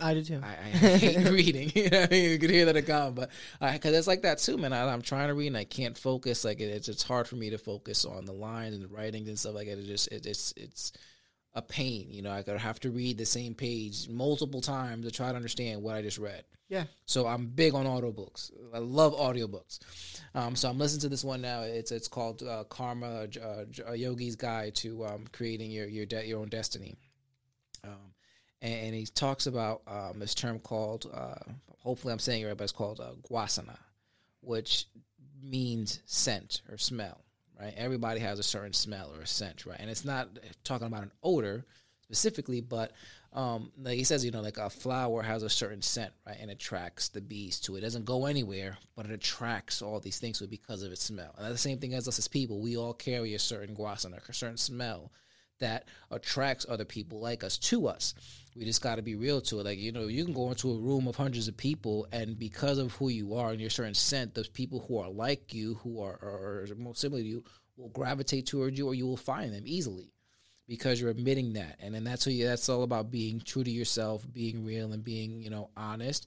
[0.00, 0.40] I do too.
[0.42, 1.72] I, I hate reading.
[1.74, 2.30] You know, what I mean?
[2.30, 3.30] you could hear that a come, but
[3.60, 4.72] because it's like that too, man.
[4.72, 6.44] I, I'm trying to read and I can't focus.
[6.44, 9.28] Like it, it's it's hard for me to focus on the lines and the writings
[9.28, 9.78] and stuff like that.
[9.78, 10.92] It just it, it's it's
[11.56, 12.06] a pain.
[12.10, 15.36] You know, I could have to read the same page multiple times to try to
[15.36, 16.44] understand what I just read.
[16.68, 16.84] yeah.
[17.06, 18.52] So I'm big on audiobooks.
[18.74, 19.80] I love audiobooks.
[20.34, 21.62] Um, so I'm listening to this one now.
[21.62, 26.26] It's it's called uh, Karma, uh, a Yogi's Guide to um, Creating Your your de-
[26.28, 26.98] your own destiny.
[27.82, 28.12] Um,
[28.60, 31.36] and, and he talks about um, this term called, uh,
[31.78, 33.78] hopefully I'm saying it right, but it's called uh, vasana,
[34.40, 34.86] which
[35.42, 37.25] means scent or smell.
[37.58, 37.74] Right?
[37.76, 39.78] Everybody has a certain smell or a scent, right?
[39.78, 40.28] And it's not
[40.62, 41.64] talking about an odor
[42.02, 42.92] specifically, but
[43.32, 46.50] um, like he says, you know, like a flower has a certain scent, right, and
[46.50, 47.78] attracts the bees to it.
[47.78, 51.34] It doesn't go anywhere, but it attracts all these things because of its smell.
[51.36, 52.60] And that's the same thing as us as people.
[52.60, 55.10] We all carry a certain vasana, a certain smell
[55.60, 58.14] that attracts other people like us to us.
[58.56, 59.64] We just got to be real to it.
[59.64, 62.78] Like you know, you can go into a room of hundreds of people, and because
[62.78, 66.00] of who you are and your certain scent, those people who are like you, who
[66.00, 67.44] are, are, most similar to you,
[67.76, 70.10] will gravitate towards you, or you will find them easily
[70.68, 73.70] because you're admitting that and then that's who you that's all about being true to
[73.70, 76.26] yourself being real and being you know honest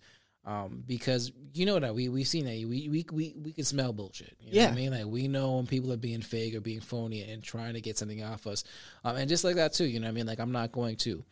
[0.49, 3.93] um, because you know that we we've seen that we we we, we can smell
[3.93, 4.35] bullshit.
[4.41, 6.81] You know what I mean, like we know when people are being fake or being
[6.81, 8.63] phony and trying to get something off us,
[9.03, 9.85] um, and just like that too.
[9.85, 10.25] You know what I mean?
[10.25, 11.23] Like I'm not going to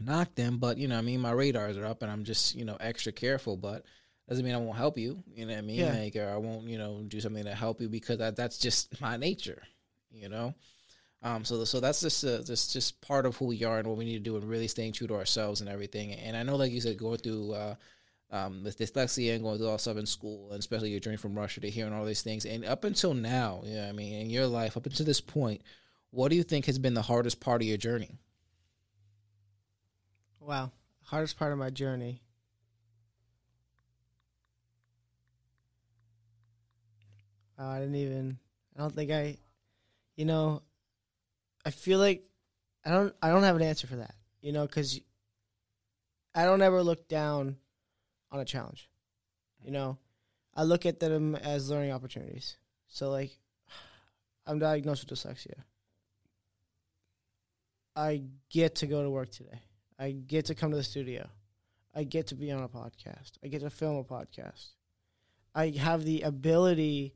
[0.00, 1.20] knock them, but you know what I mean.
[1.20, 3.84] My radars are up, and I'm just you know extra careful, but.
[4.26, 5.80] Doesn't mean I won't help you, you know what I mean?
[5.80, 5.92] Yeah.
[5.92, 8.98] Like, or I won't, you know, do something to help you because that, that's just
[8.98, 9.62] my nature,
[10.10, 10.54] you know.
[11.22, 13.98] Um, so so that's just uh, just just part of who we are and what
[13.98, 16.14] we need to do and really staying true to ourselves and everything.
[16.14, 17.74] And I know, like you said, going through uh,
[18.30, 21.34] um, with dyslexia and going through all stuff in school, and especially your journey from
[21.34, 22.44] Russia to here and all these things.
[22.44, 25.62] And up until now, you know, I mean, in your life, up until this point,
[26.10, 28.18] what do you think has been the hardest part of your journey?
[30.40, 30.72] Wow.
[31.02, 32.22] Hardest part of my journey.
[37.58, 38.38] I didn't even.
[38.76, 39.38] I don't think I.
[40.16, 40.62] You know,
[41.64, 42.24] I feel like
[42.84, 43.14] I don't.
[43.22, 44.14] I don't have an answer for that.
[44.40, 45.00] You know, because
[46.34, 47.56] I don't ever look down
[48.34, 48.90] on a challenge.
[49.64, 49.96] You know,
[50.54, 52.56] I look at them as learning opportunities.
[52.88, 53.38] So like,
[54.46, 55.62] I'm diagnosed with dyslexia.
[57.96, 59.60] I get to go to work today.
[59.98, 61.28] I get to come to the studio.
[61.94, 63.38] I get to be on a podcast.
[63.42, 64.70] I get to film a podcast.
[65.54, 67.14] I have the ability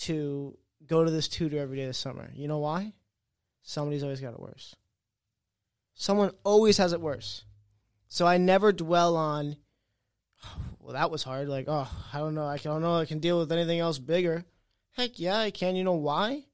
[0.00, 2.30] to go to this tutor every day this summer.
[2.34, 2.92] You know why?
[3.62, 4.76] Somebody's always got it worse.
[5.94, 7.44] Someone always has it worse.
[8.08, 9.56] So I never dwell on,
[10.80, 11.48] well, that was hard.
[11.48, 12.46] Like, oh, I don't know.
[12.46, 12.96] I don't know.
[12.96, 14.44] I can deal with anything else bigger.
[14.92, 15.76] Heck yeah, I can.
[15.76, 16.44] You know why?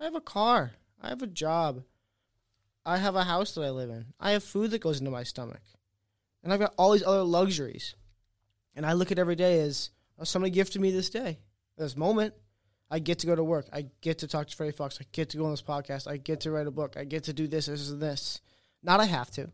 [0.00, 0.72] I have a car.
[1.00, 1.82] I have a job.
[2.84, 4.06] I have a house that I live in.
[4.20, 5.62] I have food that goes into my stomach.
[6.44, 7.96] And I've got all these other luxuries.
[8.76, 11.40] And I look at every day as oh, somebody gifted me this day,
[11.76, 12.34] this moment.
[12.88, 13.66] I get to go to work.
[13.72, 14.98] I get to talk to Freddie Fox.
[15.00, 16.06] I get to go on this podcast.
[16.06, 16.96] I get to write a book.
[16.96, 18.40] I get to do this, this, and this.
[18.82, 19.50] Not I have to.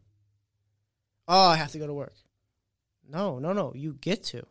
[1.27, 2.15] Oh, I have to go to work.
[3.09, 3.73] No, no, no.
[3.75, 4.45] You get to.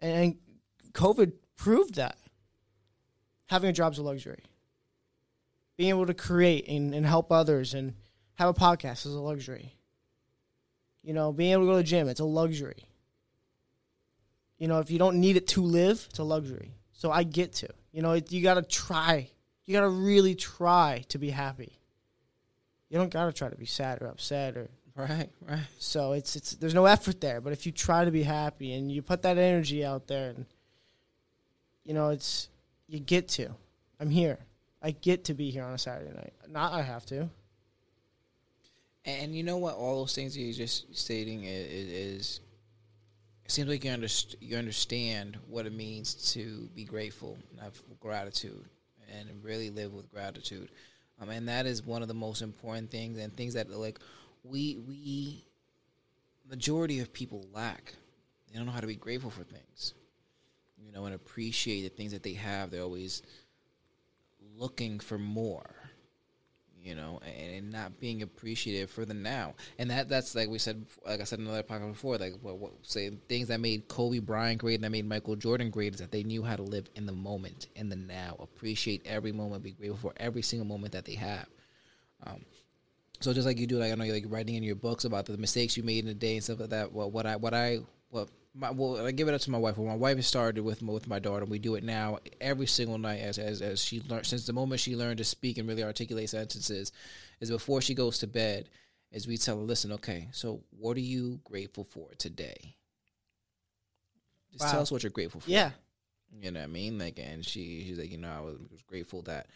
[0.00, 2.16] And, and COVID proved that.
[3.46, 4.44] Having a job's a luxury
[5.76, 7.94] being able to create and, and help others and
[8.34, 9.76] have a podcast is a luxury.
[11.02, 12.86] You know, being able to go to the gym, it's a luxury.
[14.58, 16.76] You know, if you don't need it to live, it's a luxury.
[16.92, 17.68] So I get to.
[17.90, 19.30] You know, you got to try.
[19.64, 21.80] You got to really try to be happy.
[22.88, 25.66] You don't got to try to be sad or upset or Right, right.
[25.78, 28.92] so it's it's there's no effort there, but if you try to be happy and
[28.92, 30.44] you put that energy out there and
[31.84, 32.50] you know, it's
[32.88, 33.54] you get to.
[33.98, 34.38] I'm here.
[34.82, 36.34] I get to be here on a Saturday night.
[36.48, 37.30] Not I have to.
[39.04, 39.76] And you know what?
[39.76, 42.40] All those things you're just stating is, is
[43.48, 48.64] seems like you underst- you understand what it means to be grateful and have gratitude
[49.12, 50.70] and really live with gratitude.
[51.20, 53.98] Um, and that is one of the most important things and things that like
[54.42, 55.44] we we
[56.48, 57.94] majority of people lack.
[58.50, 59.94] They don't know how to be grateful for things,
[60.84, 62.70] you know, and appreciate the things that they have.
[62.70, 63.22] They're always
[64.56, 65.74] looking for more
[66.82, 69.54] you know, and, not being appreciative for the now.
[69.78, 72.58] And that that's like we said, like I said in another podcast before, like what,
[72.58, 76.00] what say things that made Kobe Bryant great and that made Michael Jordan great is
[76.00, 79.62] that they knew how to live in the moment, in the now, appreciate every moment,
[79.62, 81.46] be grateful for every single moment that they have.
[82.26, 82.44] Um,
[83.22, 85.26] so just like you do, like I know you're like writing in your books about
[85.26, 86.92] the mistakes you made in the day and stuff like that.
[86.92, 89.78] Well, what I what I what my, well, I give it up to my wife.
[89.78, 91.44] Well, my wife started with with my daughter.
[91.44, 94.80] We do it now every single night as as, as she learned since the moment
[94.80, 96.92] she learned to speak and really articulate sentences,
[97.40, 98.68] is before she goes to bed.
[99.10, 102.76] Is we tell her, listen, okay, so what are you grateful for today?
[104.50, 104.72] Just wow.
[104.72, 105.50] tell us what you're grateful for.
[105.50, 105.72] Yeah,
[106.40, 106.98] you know what I mean.
[106.98, 109.48] Like, and she she's like, you know, I was, was grateful that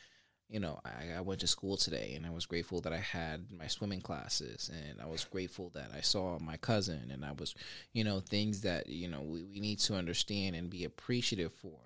[0.48, 3.50] you know, I, I, went to school today and I was grateful that I had
[3.50, 7.54] my swimming classes and I was grateful that I saw my cousin and I was,
[7.92, 11.78] you know, things that, you know, we, we need to understand and be appreciative for.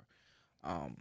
[0.63, 0.99] Um,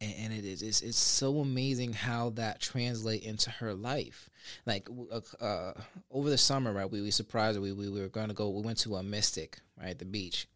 [0.00, 4.30] and, and it is, it's, it's so amazing how that translate into her life.
[4.64, 5.72] Like, uh, uh,
[6.10, 7.62] over the summer, right, we, we surprised her.
[7.62, 10.48] We, we, we were going to go, we went to a Mystic, right, the beach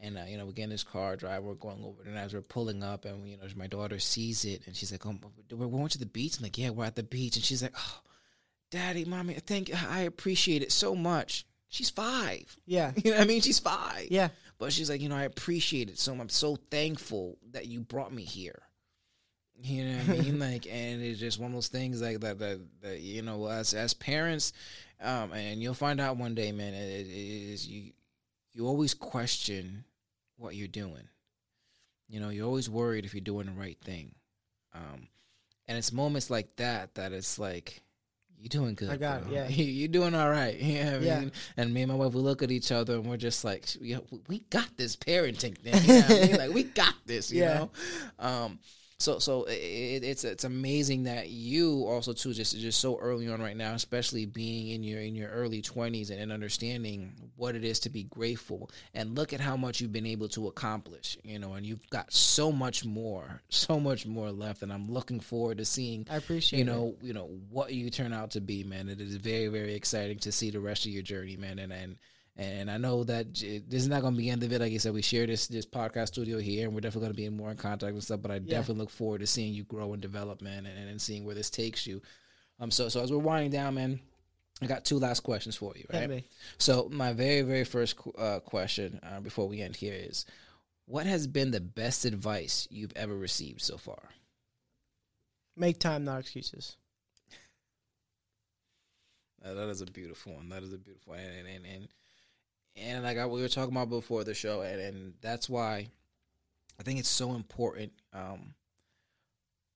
[0.00, 2.32] and uh, you know, we get in this car, drive, we're going over, and as
[2.32, 5.16] we're pulling up, and you know, my daughter sees it, and she's like, "Oh,
[5.50, 7.74] we're going to the beach." I'm like, "Yeah, we're at the beach," and she's like,
[7.76, 8.00] "Oh,
[8.70, 12.56] daddy, mommy, thank you, I appreciate it so much." She's five.
[12.64, 13.40] Yeah, you know what I mean.
[13.40, 14.06] She's five.
[14.10, 14.28] Yeah,
[14.58, 16.12] but she's like, you know, I appreciate it so.
[16.12, 18.62] I'm so thankful that you brought me here.
[19.60, 20.38] You know what I mean?
[20.38, 22.38] like, and it's just one of those things like that.
[22.38, 24.52] That, that you know, as as parents,
[25.02, 26.74] um, and you'll find out one day, man.
[26.74, 27.92] It, it is you.
[28.52, 29.84] You always question
[30.38, 31.08] what you're doing.
[32.08, 34.14] You know, you're always worried if you're doing the right thing.
[34.74, 35.08] Um,
[35.66, 37.82] and it's moments like that that it's like,
[38.40, 38.90] you're doing good.
[38.90, 39.32] I got bro.
[39.32, 39.34] it.
[39.34, 40.56] Yeah, you're doing all right.
[40.60, 41.32] Yeah, I mean?
[41.56, 43.66] And me and my wife, we look at each other and we're just like,
[44.28, 45.74] we got this parenting thing.
[45.84, 46.36] You know I mean?
[46.36, 47.32] Like we got this.
[47.32, 47.54] You yeah.
[47.54, 47.70] know.
[48.18, 48.58] Um,
[49.00, 53.40] so so it, it's it's amazing that you also too just just so early on
[53.40, 57.64] right now, especially being in your in your early twenties and, and understanding what it
[57.64, 61.38] is to be grateful and look at how much you've been able to accomplish, you
[61.38, 65.58] know, and you've got so much more, so much more left, and I'm looking forward
[65.58, 66.04] to seeing.
[66.10, 67.06] I appreciate you know it.
[67.06, 68.88] you know what you turn out to be, man.
[68.88, 71.98] It is very very exciting to see the rest of your journey, man, and and
[72.38, 74.60] and I know that this is not going to be the end of it.
[74.60, 77.16] Like I said, we share this this podcast studio here, and we're definitely going to
[77.16, 78.22] be in more in contact and stuff.
[78.22, 78.50] But I yeah.
[78.50, 81.50] definitely look forward to seeing you grow and develop, man, and, and seeing where this
[81.50, 82.00] takes you.
[82.60, 83.98] Um, so so as we're winding down, man,
[84.62, 86.24] I got two last questions for you, right?
[86.58, 90.24] So my very very first uh, question uh, before we end here is,
[90.86, 94.10] what has been the best advice you've ever received so far?
[95.56, 96.76] Make time, not excuses.
[99.42, 100.50] that is a beautiful one.
[100.50, 101.20] That is a beautiful one.
[101.20, 101.88] And, and, and
[102.82, 105.88] and like I, we were talking about before the show, and, and that's why
[106.78, 107.92] I think it's so important.
[108.12, 108.54] Um,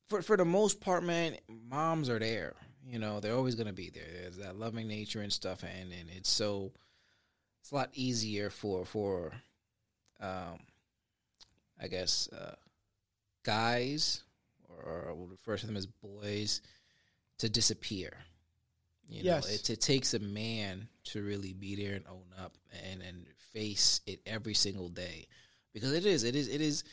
[0.09, 2.55] for for the most part, man, moms are there.
[2.87, 4.05] You know, they're always gonna be there.
[4.23, 6.73] There's that loving nature and stuff, and and it's so
[7.61, 9.33] it's a lot easier for for
[10.21, 10.61] um,
[11.81, 12.55] I guess uh,
[13.45, 14.23] guys
[14.85, 16.61] or we'll refer to them as boys
[17.39, 18.13] to disappear
[19.13, 19.55] you know, yes.
[19.55, 22.57] it, it takes a man to really be there and own up
[22.91, 25.27] and and face it every single day,
[25.73, 26.85] because it is it is it is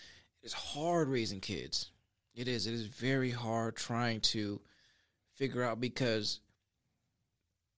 [0.41, 1.91] it's hard raising kids.
[2.35, 4.61] It is it is very hard trying to
[5.35, 6.39] figure out because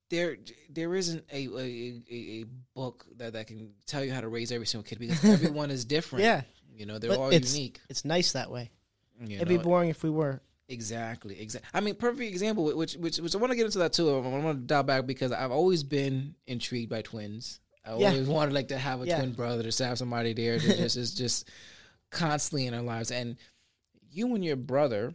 [0.09, 0.37] there
[0.69, 4.67] there isn't a a, a book that, that can tell you how to raise every
[4.67, 6.25] single kid because everyone is different.
[6.25, 6.41] Yeah,
[6.75, 7.79] you know they're but all it's, unique.
[7.89, 8.71] It's nice that way.
[9.19, 9.57] You It'd know?
[9.57, 10.41] be boring if we were.
[10.71, 11.39] Exactly.
[11.39, 11.69] Exactly.
[11.73, 12.65] I mean, perfect example.
[12.75, 14.09] Which, which, which I want to get into that too.
[14.09, 17.59] I want to dial back because I've always been intrigued by twins.
[17.85, 18.09] I yeah.
[18.09, 19.17] always wanted like to have a yeah.
[19.17, 21.49] twin brother, to have somebody there to just is just
[22.11, 23.11] constantly in our lives.
[23.11, 23.37] And
[24.11, 25.13] you and your brother,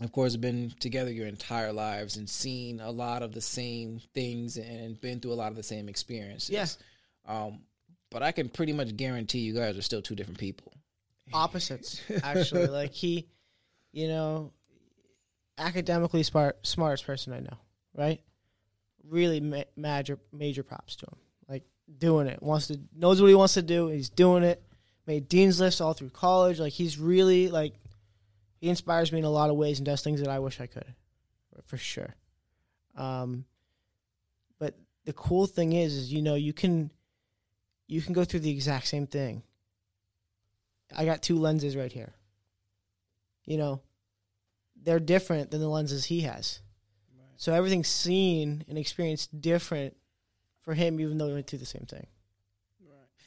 [0.00, 4.00] of course, have been together your entire lives and seen a lot of the same
[4.14, 6.50] things and been through a lot of the same experiences.
[6.50, 6.78] Yes.
[7.26, 7.44] Yeah.
[7.44, 7.60] Um,
[8.10, 10.72] but I can pretty much guarantee you guys are still two different people.
[11.32, 12.66] Opposites, actually.
[12.68, 13.28] like he,
[13.92, 14.52] you know,
[15.60, 17.58] academically smart, smartest person I know,
[17.94, 18.20] right?
[19.06, 21.18] Really ma- major major props to him.
[21.48, 21.64] Like
[21.98, 23.88] doing it, wants to knows what he wants to do.
[23.88, 24.62] He's doing it.
[25.06, 26.58] Made dean's lists all through college.
[26.58, 27.74] Like he's really like
[28.60, 30.66] he inspires me in a lot of ways and does things that I wish I
[30.66, 30.94] could,
[31.64, 32.14] for sure.
[32.96, 33.44] Um,
[34.58, 36.90] but the cool thing is, is you know you can
[37.86, 39.42] you can go through the exact same thing.
[40.94, 42.12] I got two lenses right here.
[43.46, 43.80] You know,
[44.82, 46.60] they're different than the lenses he has.
[47.36, 49.96] So everything's seen and experienced different
[50.60, 52.06] for him, even though we went through the same thing.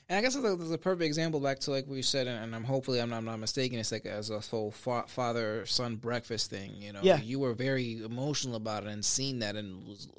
[0.09, 2.99] And I guess there's a perfect example back to like we said, and I'm hopefully
[2.99, 3.79] I'm not, I'm not mistaken.
[3.79, 6.73] It's like as a whole fa- father son breakfast thing.
[6.77, 7.21] You know, Yeah.
[7.21, 10.09] you were very emotional about it and seeing that, and was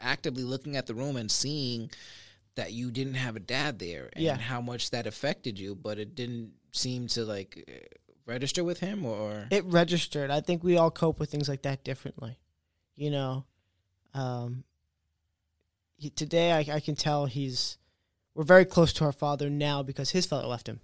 [0.00, 1.90] actively looking at the room and seeing
[2.56, 4.36] that you didn't have a dad there, and Yeah.
[4.36, 5.74] how much that affected you.
[5.76, 7.64] But it didn't seem to like
[8.28, 10.30] register with him, or It registered.
[10.30, 12.38] I think we all cope with things like that differently.
[12.94, 13.44] You know,
[14.14, 14.64] um,
[15.96, 17.78] he, today I, I can tell he's
[18.34, 20.80] we're very close to our father now because his father left him.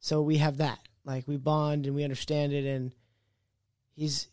[0.00, 0.80] So we have that.
[1.04, 2.92] Like we bond and we understand it and
[3.94, 4.28] he's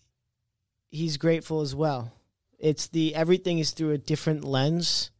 [0.89, 2.12] he's grateful as well.
[2.57, 5.12] It's the everything is through a different lens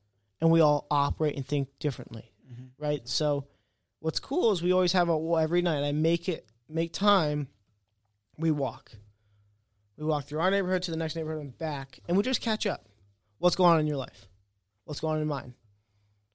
[0.42, 2.32] and we all operate and think differently.
[2.78, 3.08] Right?
[3.08, 3.48] So
[4.00, 7.48] what's cool is we always have a well, every night I make it make time
[8.38, 8.92] we walk.
[9.98, 12.66] We walk through our neighborhood to the next neighborhood and back and we just catch
[12.66, 12.86] up.
[13.40, 14.28] What's going on in your life?
[14.86, 15.56] What's going on in mine?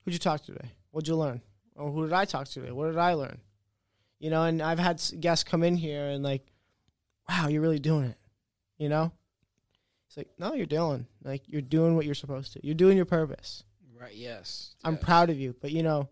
[0.05, 0.70] Who'd you talk to today?
[0.91, 1.41] What'd you learn?
[1.76, 2.72] Or who did I talk to today?
[2.72, 3.41] What did I learn?
[4.18, 6.47] You know, and I've had guests come in here and like,
[7.28, 8.18] wow, you're really doing it.
[8.78, 9.12] You know?
[10.07, 12.61] It's like, no, you're doing Like, you're doing what you're supposed to.
[12.64, 13.64] You're doing your purpose.
[14.01, 14.14] right?
[14.14, 15.03] Yes, I'm yes.
[15.03, 15.57] proud of you.
[15.61, 16.09] But, you know,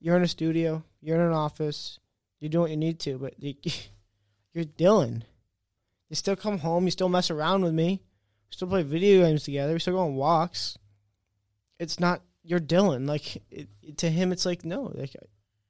[0.00, 1.98] you're in a studio, you're in an office,
[2.44, 3.54] you're doing what you need to, but you,
[4.52, 5.22] you're Dylan.
[6.10, 8.02] You still come home, you still mess around with me,
[8.50, 10.76] we still play video games together, we still go on walks.
[11.78, 13.08] It's not you're Dylan.
[13.08, 15.16] Like it, it- to him, it's like no, like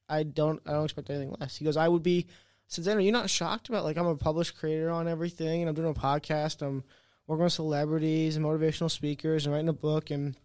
[0.09, 1.57] I don't, I don't expect anything less.
[1.57, 2.27] He goes, I would be.
[2.29, 5.69] I said, are you're not shocked about like I'm a published creator on everything, and
[5.69, 6.61] I'm doing a podcast.
[6.61, 6.83] I'm
[7.29, 10.37] working with celebrities and motivational speakers, and writing a book, and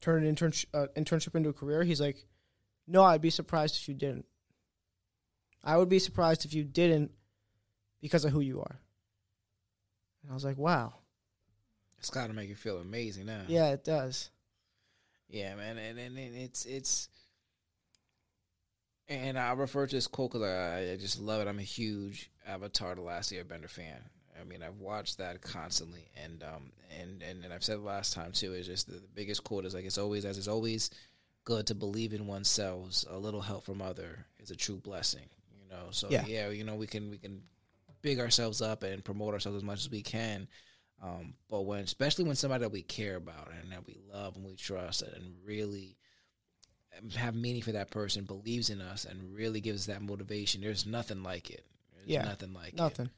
[0.00, 1.82] turning an intern, uh, internship into a career.
[1.82, 2.26] He's like,
[2.86, 4.26] no, I'd be surprised if you didn't.
[5.64, 7.12] I would be surprised if you didn't
[8.00, 8.80] because of who you are.
[10.22, 10.94] And I was like, wow.
[11.98, 13.42] It's got to make you feel amazing now.
[13.46, 14.30] Yeah, it does.
[15.28, 17.08] Yeah, man, and, and, and it's it's,
[19.08, 21.48] and I refer to this quote because I, I just love it.
[21.48, 23.98] I'm a huge Avatar: The Last Airbender fan.
[24.38, 28.12] I mean, I've watched that constantly, and um, and and, and I've said it last
[28.12, 28.52] time too.
[28.52, 30.90] Is just the, the biggest quote is like it's always as it's always
[31.44, 33.04] good to believe in oneself.
[33.08, 35.28] A little help from other is a true blessing.
[35.72, 36.24] Know, so Yeah.
[36.26, 37.42] yeah, you know we can we can
[38.02, 40.46] big ourselves up and promote ourselves as much as we can.
[41.02, 44.44] Um, but when, especially when somebody that we care about and that we love and
[44.44, 45.96] we trust and really
[47.16, 50.86] have meaning for that person, believes in us and really gives us that motivation, there's
[50.86, 51.64] nothing like it.
[51.96, 53.10] There's Yeah, nothing like Nothing.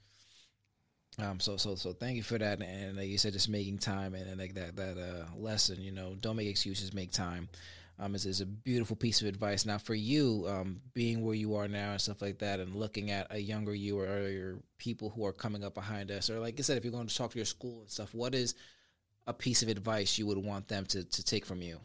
[1.18, 1.22] it.
[1.22, 4.14] Um, so so so thank you for that, and like you said, just making time
[4.14, 5.80] and, and like that that uh, lesson.
[5.80, 7.48] You know, don't make excuses, make time.
[7.96, 9.64] Um, is, is a beautiful piece of advice.
[9.64, 13.12] Now, for you, um, being where you are now and stuff like that, and looking
[13.12, 16.40] at a younger you or, or your people who are coming up behind us, or
[16.40, 18.56] like I said, if you're going to talk to your school and stuff, what is
[19.28, 21.78] a piece of advice you would want them to, to take from you?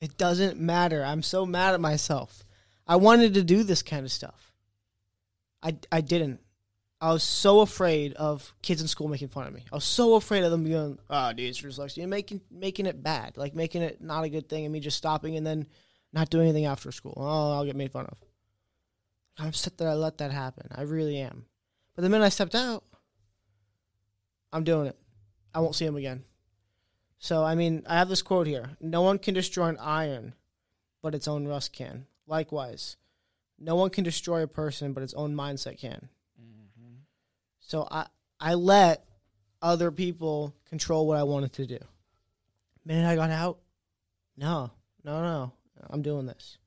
[0.00, 1.04] It doesn't matter.
[1.04, 2.44] I'm so mad at myself.
[2.86, 4.52] I wanted to do this kind of stuff.
[5.62, 6.40] I, I didn't.
[7.00, 9.64] I was so afraid of kids in school making fun of me.
[9.70, 13.02] I was so afraid of them being, "Oh, dude, it's dyslexia," and making making it
[13.02, 15.66] bad, like making it not a good thing, and me just stopping and then
[16.12, 17.14] not doing anything after school.
[17.16, 18.22] Oh, I'll get made fun of.
[19.36, 20.68] I'm upset that I let that happen.
[20.70, 21.46] I really am.
[21.94, 22.84] But the minute I stepped out,
[24.52, 24.96] I'm doing it.
[25.52, 26.24] I won't see him again.
[27.18, 30.34] So, I mean, I have this quote here No one can destroy an iron,
[31.02, 32.06] but its own rust can.
[32.26, 32.96] Likewise,
[33.58, 36.08] no one can destroy a person, but its own mindset can.
[37.66, 38.06] So, I,
[38.40, 39.04] I let
[39.62, 41.78] other people control what I wanted to do.
[41.78, 43.58] The minute I got out,
[44.36, 44.70] no,
[45.04, 45.52] no, no,
[45.88, 46.58] I'm doing this.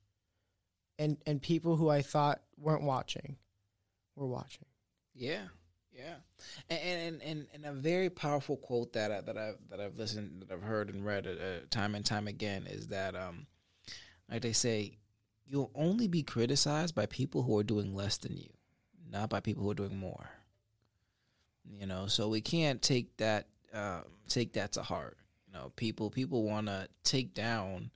[0.98, 3.36] And, and people who I thought weren't watching
[4.16, 4.64] were watching.
[5.14, 5.44] Yeah,
[5.92, 6.14] yeah,
[6.70, 10.42] and and and, and a very powerful quote that I, that I that I've listened,
[10.42, 13.46] that I've heard and read uh, time and time again is that um,
[14.30, 14.98] like they say,
[15.44, 18.50] you'll only be criticized by people who are doing less than you,
[19.10, 20.30] not by people who are doing more.
[21.70, 25.16] You know, so we can't take that uh, take that to heart.
[25.46, 27.90] You know, people people want to take down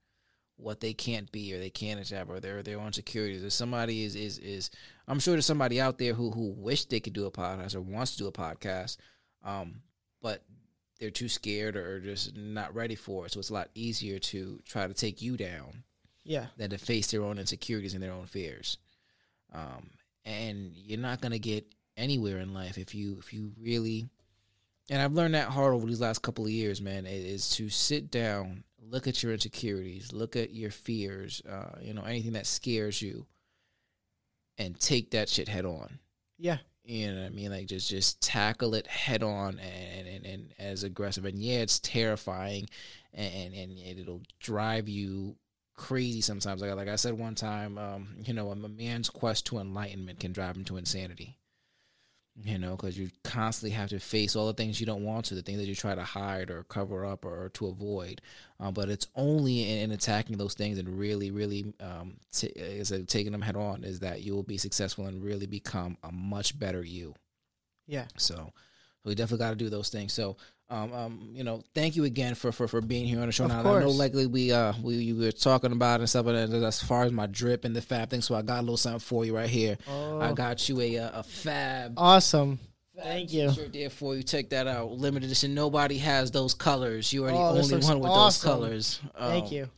[0.56, 3.42] what they can't be or they can't achieve or their their own securities.
[3.42, 4.70] If somebody is is is
[5.08, 7.80] I'm sure there's somebody out there who who wish they could do a podcast or
[7.80, 8.98] wants to do a podcast,
[9.42, 9.82] um,
[10.20, 10.42] but
[11.00, 13.32] they're too scared or just not ready for it.
[13.32, 15.82] So it's a lot easier to try to take you down
[16.22, 16.46] Yeah.
[16.56, 18.78] than to face their own insecurities and their own fears.
[19.52, 19.90] Um,
[20.24, 21.66] and you're not gonna get
[21.96, 24.08] anywhere in life if you if you really
[24.90, 28.10] and I've learned that hard over these last couple of years, man, is to sit
[28.10, 33.00] down, look at your insecurities, look at your fears, uh, you know, anything that scares
[33.00, 33.26] you,
[34.58, 35.98] and take that shit head on.
[36.38, 36.58] Yeah.
[36.84, 37.50] You know what I mean?
[37.52, 41.24] Like just just tackle it head on and and, and as aggressive.
[41.24, 42.68] And yeah, it's terrifying,
[43.14, 45.36] and and it'll drive you
[45.76, 46.60] crazy sometimes.
[46.60, 50.32] Like like I said one time, um, you know, a man's quest to enlightenment can
[50.32, 51.38] drive him to insanity
[52.40, 55.34] you know, because you constantly have to face all the things you don't want to,
[55.34, 58.22] the things that you try to hide or cover up or, or to avoid.
[58.58, 62.92] Uh, but it's only in, in, attacking those things and really, really, um, t- is
[63.06, 66.58] taking them head on is that you will be successful and really become a much
[66.58, 67.14] better you.
[67.86, 68.06] Yeah.
[68.16, 68.52] So
[69.04, 70.12] we definitely got to do those things.
[70.12, 70.36] So
[70.72, 73.44] um, um, you know, thank you again for, for, for being here on the show.
[73.44, 73.82] Of now course.
[73.82, 77.04] I know likely we uh we, we were talking about and stuff, but as far
[77.04, 79.36] as my drip and the fab thing, so I got a little something for you
[79.36, 79.76] right here.
[79.88, 80.20] Oh.
[80.20, 81.94] I got you a a fab.
[81.96, 82.58] Awesome.
[82.96, 83.48] fab Thank you.
[83.48, 84.22] T-shirt there for you.
[84.22, 84.92] Check that out.
[84.92, 85.54] Limited edition.
[85.54, 87.12] Nobody has those colors.
[87.12, 88.48] You are the Oh, only one with awesome.
[88.48, 89.00] those colors.
[89.18, 89.68] Thank Um, you.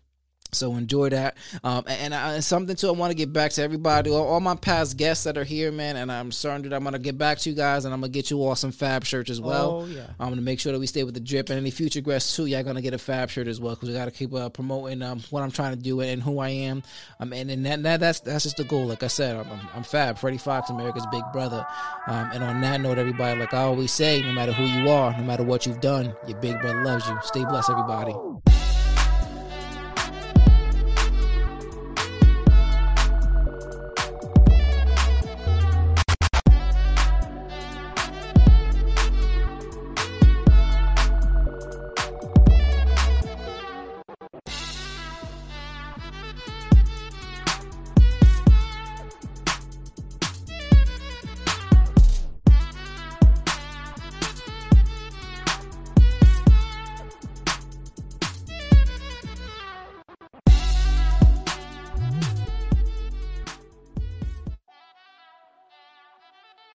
[0.55, 1.36] So enjoy that.
[1.62, 4.55] Um, and, I, something too, I want to get back to everybody, all, all my
[4.55, 5.96] past guests that are here, man.
[5.96, 8.30] And I'm certain that I'm gonna get back to you guys, and I'm gonna get
[8.30, 9.82] you all some Fab shirts as well.
[9.82, 10.07] Oh, yeah.
[10.18, 12.46] I'm gonna make sure that we stay with the drip, and any future guests too.
[12.46, 15.20] Y'all gonna get a Fab shirt as well because we gotta keep uh, promoting um,
[15.30, 16.82] what I'm trying to do and who I am.
[17.20, 18.86] Um, and, and that, that that's that's just the goal.
[18.86, 21.66] Like I said, I'm, I'm, I'm Fab, Freddie Fox, America's big brother.
[22.07, 25.16] Um, and on that note, everybody, like I always say, no matter who you are,
[25.16, 27.18] no matter what you've done, your big brother loves you.
[27.22, 28.14] Stay blessed, everybody.